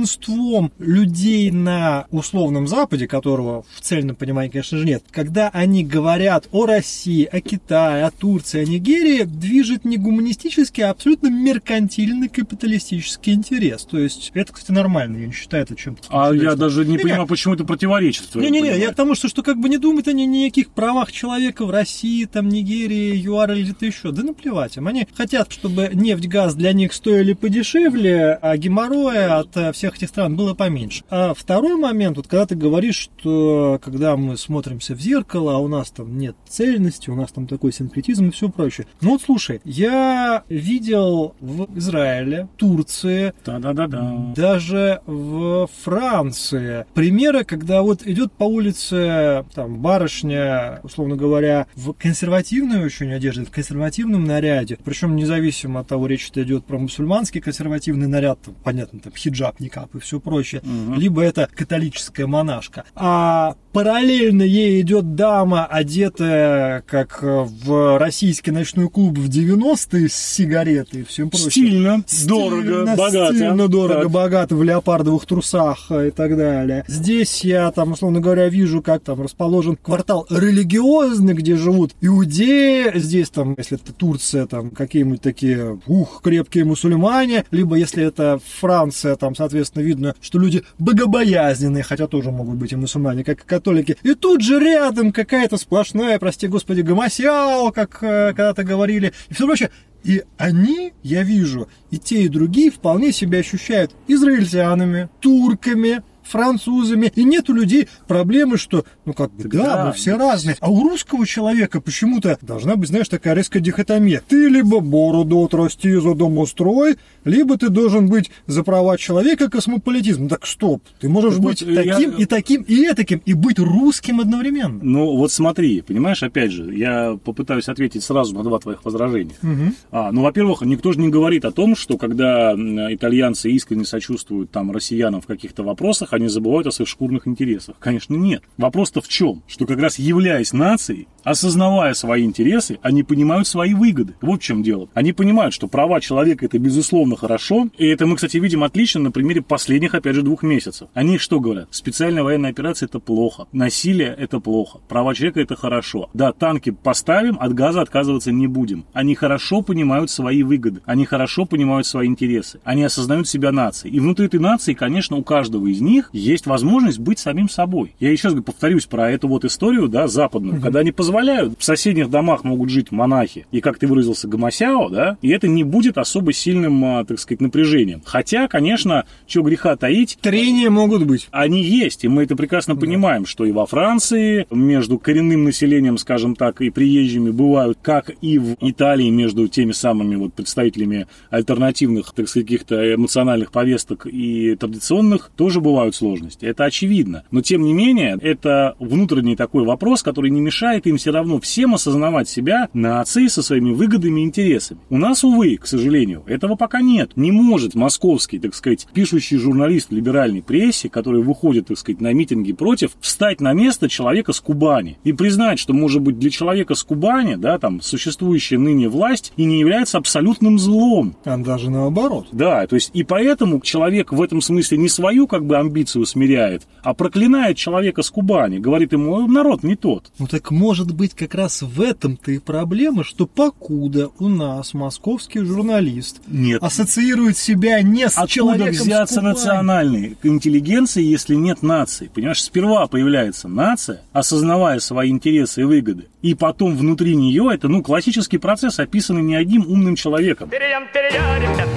большинством 0.00 0.72
людей 0.78 1.50
на 1.50 2.06
условном 2.10 2.66
Западе, 2.66 3.06
которого 3.06 3.64
в 3.74 3.80
цельном 3.80 4.16
понимании, 4.16 4.50
конечно 4.50 4.78
же, 4.78 4.86
нет, 4.86 5.02
когда 5.10 5.48
они 5.50 5.84
говорят 5.84 6.48
о 6.52 6.66
России, 6.66 7.24
о 7.24 7.40
Китае, 7.40 8.04
о 8.04 8.10
Турции, 8.10 8.62
о 8.62 8.64
Нигерии, 8.64 9.24
движет 9.24 9.84
не 9.84 9.96
гуманистический, 9.96 10.82
а 10.84 10.90
абсолютно 10.90 11.28
меркантильный 11.28 12.28
капиталистический 12.28 13.34
интерес. 13.34 13.84
То 13.84 13.98
есть 13.98 14.30
это, 14.34 14.52
кстати, 14.52 14.72
нормально, 14.72 15.18
я 15.18 15.26
не 15.26 15.32
считаю 15.32 15.64
это 15.64 15.76
чем-то. 15.76 16.08
А 16.10 16.32
я 16.32 16.54
даже 16.54 16.84
не 16.84 16.92
Не-не. 16.92 17.02
понимаю, 17.02 17.26
почему 17.26 17.54
это 17.54 17.64
противоречит. 17.64 18.34
Не-не-не, 18.34 18.78
я 18.78 18.92
к 18.92 18.94
тому, 18.94 19.14
что, 19.14 19.28
что 19.28 19.42
как 19.42 19.58
бы 19.58 19.68
не 19.68 19.78
думают 19.78 20.08
они 20.08 20.26
ни 20.26 20.46
о 20.46 20.48
каких 20.48 20.70
правах 20.70 21.12
человека 21.12 21.64
в 21.64 21.70
России, 21.70 22.24
там, 22.24 22.48
Нигерии, 22.48 23.16
ЮАР 23.16 23.52
или 23.52 23.62
где-то 23.64 23.86
еще. 23.86 24.12
Да 24.12 24.22
наплевать 24.22 24.76
им. 24.76 24.86
Они 24.88 25.06
хотят, 25.14 25.52
чтобы 25.52 25.90
нефть, 25.92 26.26
газ 26.26 26.54
для 26.54 26.72
них 26.72 26.92
стоили 26.92 27.32
подешевле, 27.32 28.38
а 28.40 28.56
геморроя 28.56 29.38
от 29.38 29.56
э, 29.56 29.72
всех 29.90 29.96
этих 29.96 30.08
стран 30.08 30.36
было 30.36 30.54
поменьше. 30.54 31.04
А 31.10 31.34
второй 31.34 31.76
момент, 31.76 32.16
вот 32.16 32.26
когда 32.26 32.46
ты 32.46 32.54
говоришь, 32.54 33.10
что 33.18 33.78
когда 33.82 34.16
мы 34.16 34.36
смотримся 34.36 34.94
в 34.94 35.00
зеркало, 35.00 35.56
а 35.56 35.58
у 35.58 35.68
нас 35.68 35.90
там 35.90 36.18
нет 36.18 36.36
цельности, 36.48 37.10
у 37.10 37.14
нас 37.14 37.32
там 37.32 37.46
такой 37.46 37.72
синкретизм 37.72 38.28
и 38.28 38.30
все 38.30 38.48
прочее. 38.48 38.86
Ну 39.00 39.10
вот 39.10 39.22
слушай, 39.22 39.60
я 39.64 40.42
видел 40.48 41.34
в 41.40 41.68
Израиле, 41.78 42.48
Турции, 42.56 43.32
Да-да-да-да. 43.44 44.32
даже 44.36 45.00
в 45.06 45.68
Франции 45.82 46.86
примеры, 46.94 47.44
когда 47.44 47.82
вот 47.82 48.06
идет 48.06 48.32
по 48.32 48.44
улице 48.44 49.44
там 49.54 49.78
барышня, 49.78 50.80
условно 50.82 51.16
говоря, 51.16 51.66
в 51.74 51.92
консервативной 51.92 52.84
очень 52.84 53.12
одежде, 53.12 53.44
в 53.44 53.50
консервативном 53.50 54.24
наряде, 54.24 54.78
причем 54.84 55.16
независимо 55.16 55.80
от 55.80 55.88
того, 55.88 56.06
речь 56.06 56.30
идет 56.34 56.64
про 56.64 56.78
мусульманский 56.78 57.40
консервативный 57.40 58.06
наряд, 58.06 58.40
там, 58.42 58.54
понятно, 58.62 59.00
там 59.00 59.12
хиджаб, 59.14 59.58
никап 59.80 59.94
и 59.94 59.98
все 59.98 60.20
прочее, 60.20 60.60
Мгм. 60.64 60.94
либо 60.98 61.22
это 61.22 61.48
католическая 61.54 62.26
монашка. 62.26 62.84
А 62.94 63.54
параллельно 63.72 64.42
ей 64.42 64.80
идет 64.80 65.14
дама, 65.14 65.64
одетая 65.66 66.82
как 66.86 67.20
э, 67.22 67.44
в 67.64 67.98
российский 67.98 68.50
ночной 68.50 68.88
клуб 68.88 69.18
в 69.18 69.28
90-е 69.28 70.08
с 70.08 70.14
сигаретой 70.14 71.00
и 71.00 71.04
всем 71.04 71.30
прочим. 71.30 71.50
Стильно, 71.50 72.04
дорого, 72.26 72.62
Стильно, 72.62 72.96
богато. 72.96 73.34
Стильно, 73.34 73.68
дорого, 73.68 74.02
Так. 74.02 74.10
богато, 74.10 74.56
в 74.56 74.62
леопардовых 74.62 75.26
трусах 75.26 75.86
э, 75.90 76.08
и 76.08 76.10
так 76.10 76.36
далее. 76.36 76.84
Здесь 76.88 77.44
я 77.44 77.70
там, 77.70 77.92
условно 77.92 78.20
говоря, 78.20 78.48
вижу, 78.48 78.82
как 78.82 79.02
там 79.02 79.22
расположен 79.22 79.76
квартал 79.76 80.26
религиозный, 80.30 81.34
где 81.34 81.56
живут 81.56 81.92
иудеи. 82.00 82.98
Здесь 82.98 83.30
там, 83.30 83.54
если 83.56 83.78
это 83.80 83.92
Турция, 83.92 84.46
там 84.46 84.70
какие-нибудь 84.70 85.20
такие, 85.20 85.80
ух, 85.86 86.20
крепкие 86.22 86.64
мусульмане. 86.64 87.44
Либо 87.50 87.76
если 87.76 88.04
это 88.04 88.40
Франция, 88.60 89.16
там, 89.16 89.34
соответственно, 89.34 89.69
видно, 89.78 90.14
что 90.20 90.38
люди 90.38 90.64
богобоязненные, 90.78 91.84
хотя 91.84 92.08
тоже 92.08 92.32
могут 92.32 92.56
быть 92.56 92.72
и 92.72 92.76
мусульмане, 92.76 93.22
как 93.22 93.42
и 93.42 93.46
католики. 93.46 93.96
И 94.02 94.14
тут 94.14 94.40
же 94.40 94.58
рядом 94.58 95.12
какая-то 95.12 95.56
сплошная, 95.56 96.18
прости 96.18 96.48
господи, 96.48 96.80
гомосяо, 96.80 97.70
как 97.70 98.02
э, 98.02 98.28
когда-то 98.28 98.64
говорили, 98.64 99.12
и 99.28 99.34
все 99.34 99.46
прочее. 99.46 99.70
И 100.02 100.22
они, 100.38 100.94
я 101.02 101.22
вижу, 101.22 101.68
и 101.90 101.98
те, 101.98 102.22
и 102.22 102.28
другие 102.28 102.70
вполне 102.70 103.12
себя 103.12 103.38
ощущают 103.38 103.94
израильтянами, 104.08 105.10
турками, 105.20 106.02
французами. 106.22 107.12
И 107.14 107.24
нет 107.24 107.50
у 107.50 107.52
людей 107.54 107.88
проблемы, 108.08 108.56
что, 108.58 108.84
ну 109.04 109.12
как 109.12 109.32
бы, 109.32 109.44
да, 109.48 109.76
да, 109.76 109.86
мы 109.86 109.92
все 109.92 110.12
есть. 110.12 110.20
разные. 110.22 110.56
А 110.60 110.70
у 110.70 110.82
русского 110.88 111.26
человека 111.26 111.80
почему-то 111.80 112.38
должна 112.42 112.76
быть, 112.76 112.88
знаешь, 112.88 113.08
такая 113.08 113.34
резкая 113.34 113.62
дихотомия. 113.62 114.22
Ты 114.28 114.48
либо 114.48 114.80
бороду 114.80 115.44
отрасти, 115.44 115.92
за 115.94 116.14
дом 116.14 116.38
устрой, 116.38 116.96
либо 117.24 117.56
ты 117.58 117.68
должен 117.68 118.08
быть 118.08 118.30
за 118.46 118.62
права 118.62 118.96
человека 118.98 119.48
космополитизм. 119.50 120.28
Так 120.28 120.46
стоп, 120.46 120.82
ты 121.00 121.08
можешь 121.08 121.34
Так 121.34 121.42
быть 121.42 121.62
вот, 121.62 121.70
я- 121.70 121.94
таким 121.94 122.10
и 122.12 122.24
таким 122.24 122.62
и 122.62 122.84
этаким, 122.86 123.22
и 123.24 123.34
быть 123.34 123.58
русским 123.58 124.20
одновременно. 124.20 124.78
Ну, 124.82 125.16
вот 125.16 125.32
смотри, 125.32 125.80
понимаешь, 125.82 126.22
опять 126.22 126.52
же, 126.52 126.74
я 126.74 127.18
попытаюсь 127.24 127.68
ответить 127.68 128.02
сразу 128.04 128.34
на 128.34 128.42
два 128.42 128.58
твоих 128.58 128.84
возражения. 128.84 129.34
Мгм. 129.42 129.74
А, 129.90 130.12
ну, 130.12 130.22
во-первых, 130.22 130.62
никто 130.62 130.92
же 130.92 131.00
не 131.00 131.08
говорит 131.08 131.44
о 131.44 131.50
том, 131.52 131.76
что 131.76 131.96
когда 131.98 132.54
итальянцы 132.54 133.50
искренне 133.50 133.84
сочувствуют 133.84 134.50
там 134.50 134.70
россиянам 134.70 135.20
в 135.20 135.26
каких-то 135.26 135.62
вопросах, 135.62 136.09
они 136.12 136.28
забывают 136.28 136.66
о 136.66 136.72
своих 136.72 136.88
шкурных 136.88 137.26
интересах. 137.26 137.76
Конечно, 137.78 138.14
нет. 138.14 138.42
Вопрос-то 138.56 139.00
в 139.00 139.08
чем? 139.08 139.42
Что 139.46 139.66
как 139.66 139.78
раз 139.78 139.98
являясь 139.98 140.52
нацией, 140.52 141.08
осознавая 141.24 141.94
свои 141.94 142.24
интересы, 142.24 142.78
они 142.82 143.02
понимают 143.02 143.46
свои 143.46 143.74
выгоды. 143.74 144.14
Вот 144.20 144.40
в 144.40 144.44
чем 144.44 144.62
дело. 144.62 144.88
Они 144.94 145.12
понимают, 145.12 145.54
что 145.54 145.68
права 145.68 146.00
человека 146.00 146.46
это 146.46 146.58
безусловно 146.58 147.16
хорошо, 147.16 147.68
и 147.78 147.86
это 147.86 148.06
мы, 148.06 148.16
кстати, 148.16 148.38
видим 148.38 148.64
отлично 148.64 149.00
на 149.00 149.10
примере 149.10 149.42
последних, 149.42 149.94
опять 149.94 150.14
же, 150.14 150.22
двух 150.22 150.42
месяцев. 150.42 150.88
Они 150.94 151.18
что 151.18 151.40
говорят? 151.40 151.68
Специальная 151.70 152.22
военная 152.22 152.50
операция 152.50 152.86
это 152.86 152.98
плохо, 152.98 153.46
насилие 153.52 154.14
это 154.18 154.40
плохо, 154.40 154.80
права 154.88 155.14
человека 155.14 155.40
это 155.40 155.56
хорошо. 155.56 156.08
Да, 156.14 156.32
танки 156.32 156.70
поставим, 156.70 157.36
от 157.40 157.54
газа 157.54 157.80
отказываться 157.80 158.32
не 158.32 158.46
будем. 158.46 158.84
Они 158.92 159.14
хорошо 159.14 159.62
понимают 159.62 160.10
свои 160.10 160.42
выгоды, 160.42 160.80
они 160.84 161.04
хорошо 161.04 161.44
понимают 161.44 161.86
свои 161.86 162.06
интересы, 162.06 162.60
они 162.64 162.82
осознают 162.84 163.28
себя 163.28 163.52
нацией. 163.52 163.94
И 163.94 164.00
внутри 164.00 164.26
этой 164.26 164.40
нации, 164.40 164.74
конечно, 164.74 165.16
у 165.16 165.22
каждого 165.22 165.66
из 165.66 165.80
них 165.80 165.99
есть 166.12 166.46
возможность 166.46 166.98
быть 166.98 167.18
самим 167.18 167.48
собой. 167.48 167.94
Я 168.00 168.10
еще 168.10 168.28
раз 168.28 168.42
повторюсь 168.42 168.86
про 168.86 169.10
эту 169.10 169.28
вот 169.28 169.44
историю, 169.44 169.88
да, 169.88 170.06
западную, 170.06 170.60
когда 170.60 170.80
они 170.80 170.92
позволяют, 170.92 171.54
в 171.58 171.64
соседних 171.64 172.10
домах 172.10 172.44
могут 172.44 172.70
жить 172.70 172.90
монахи, 172.90 173.46
и, 173.50 173.60
как 173.60 173.78
ты 173.78 173.86
выразился, 173.86 174.28
гомосяо, 174.28 174.88
да, 174.88 175.18
и 175.22 175.30
это 175.30 175.48
не 175.48 175.64
будет 175.64 175.98
особо 175.98 176.32
сильным, 176.32 176.84
а, 176.84 177.04
так 177.04 177.18
сказать, 177.18 177.40
напряжением. 177.40 178.02
Хотя, 178.04 178.48
конечно, 178.48 179.04
что 179.26 179.42
греха 179.42 179.76
таить, 179.76 180.18
Трения 180.20 180.70
могут 180.70 181.04
быть. 181.04 181.28
они 181.30 181.62
есть, 181.62 182.04
и 182.04 182.08
мы 182.08 182.24
это 182.24 182.36
прекрасно 182.36 182.76
понимаем, 182.76 183.26
что 183.26 183.44
и 183.44 183.52
во 183.52 183.66
Франции 183.66 184.46
между 184.50 184.98
коренным 184.98 185.44
населением, 185.44 185.98
скажем 185.98 186.36
так, 186.36 186.60
и 186.60 186.70
приезжими 186.70 187.30
бывают, 187.30 187.78
как 187.82 188.10
и 188.20 188.38
в 188.38 188.56
Италии 188.60 189.10
между 189.10 189.48
теми 189.48 189.72
самыми 189.72 190.16
вот 190.16 190.34
представителями 190.34 191.06
альтернативных, 191.30 192.12
так 192.12 192.28
сказать, 192.28 192.46
каких-то 192.46 192.94
эмоциональных 192.94 193.52
повесток 193.52 194.06
и 194.06 194.56
традиционных, 194.56 195.30
тоже 195.36 195.60
бывают 195.60 195.89
сложности. 195.94 196.44
Это 196.44 196.64
очевидно. 196.64 197.24
Но, 197.30 197.42
тем 197.42 197.62
не 197.62 197.72
менее, 197.72 198.18
это 198.20 198.74
внутренний 198.78 199.36
такой 199.36 199.64
вопрос, 199.64 200.02
который 200.02 200.30
не 200.30 200.40
мешает 200.40 200.86
им 200.86 200.96
все 200.96 201.10
равно 201.10 201.40
всем 201.40 201.74
осознавать 201.74 202.28
себя 202.28 202.68
нацией 202.72 203.28
со 203.28 203.42
своими 203.42 203.72
выгодами 203.72 204.20
и 204.20 204.24
интересами. 204.24 204.80
У 204.90 204.98
нас, 204.98 205.24
увы, 205.24 205.56
к 205.56 205.66
сожалению, 205.66 206.22
этого 206.26 206.54
пока 206.56 206.80
нет. 206.80 207.12
Не 207.16 207.32
может 207.32 207.74
московский, 207.74 208.38
так 208.38 208.54
сказать, 208.54 208.86
пишущий 208.92 209.36
журналист 209.38 209.90
в 209.90 209.94
либеральной 209.94 210.42
прессе, 210.42 210.88
который 210.88 211.22
выходит, 211.22 211.68
так 211.68 211.78
сказать, 211.78 212.00
на 212.00 212.12
митинги 212.12 212.52
против, 212.52 212.92
встать 213.00 213.40
на 213.40 213.52
место 213.52 213.88
человека 213.88 214.32
с 214.32 214.40
Кубани 214.40 214.98
и 215.04 215.12
признать, 215.12 215.58
что, 215.58 215.72
может 215.72 216.02
быть, 216.02 216.18
для 216.18 216.30
человека 216.30 216.74
с 216.74 216.82
Кубани, 216.82 217.34
да, 217.36 217.58
там, 217.58 217.80
существующая 217.80 218.58
ныне 218.58 218.88
власть 218.88 219.32
и 219.36 219.44
не 219.44 219.60
является 219.60 219.98
абсолютным 219.98 220.58
злом. 220.58 221.16
А 221.24 221.36
даже 221.36 221.70
наоборот. 221.70 222.28
Да, 222.32 222.66
то 222.66 222.74
есть 222.76 222.90
и 222.94 223.02
поэтому 223.02 223.60
человек 223.60 224.12
в 224.12 224.22
этом 224.22 224.40
смысле 224.40 224.78
не 224.78 224.88
свою 224.88 225.26
как 225.26 225.44
бы 225.44 225.56
амбицию 225.56 225.79
смиряет, 225.88 226.62
а 226.82 226.94
проклинает 226.94 227.56
человека 227.56 228.02
с 228.02 228.10
Кубани, 228.10 228.58
говорит 228.58 228.92
ему, 228.92 229.26
народ 229.26 229.62
не 229.62 229.76
тот. 229.76 230.10
Ну 230.18 230.26
так 230.26 230.50
может 230.50 230.94
быть 230.94 231.14
как 231.14 231.34
раз 231.34 231.62
в 231.62 231.80
этом-то 231.80 232.32
и 232.32 232.38
проблема, 232.38 233.04
что 233.04 233.26
покуда 233.26 234.10
у 234.18 234.28
нас 234.28 234.74
московский 234.74 235.40
журналист 235.40 236.20
Нет. 236.26 236.62
ассоциирует 236.62 237.36
себя 237.36 237.80
не 237.82 238.08
с 238.08 238.12
Откуда 238.12 238.28
человеком 238.28 238.74
с 238.74 238.80
взяться 238.80 239.14
Кубани. 239.16 239.32
национальной 239.34 240.16
интеллигенции, 240.22 241.02
если 241.02 241.34
нет 241.34 241.62
нации? 241.62 242.10
Понимаешь, 242.12 242.42
сперва 242.42 242.86
появляется 242.86 243.48
нация, 243.48 244.02
осознавая 244.12 244.80
свои 244.80 245.10
интересы 245.10 245.62
и 245.62 245.64
выгоды, 245.64 246.06
и 246.22 246.34
потом 246.34 246.76
внутри 246.76 247.16
нее 247.16 247.50
это, 247.52 247.68
ну, 247.68 247.82
классический 247.82 248.38
процесс, 248.38 248.78
описанный 248.78 249.22
не 249.22 249.34
одним 249.34 249.62
умным 249.66 249.96
человеком. 249.96 250.50
Тирям, 250.50 250.84
тирям, 250.92 251.24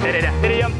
тирям, 0.02 0.32
тирям, 0.42 0.72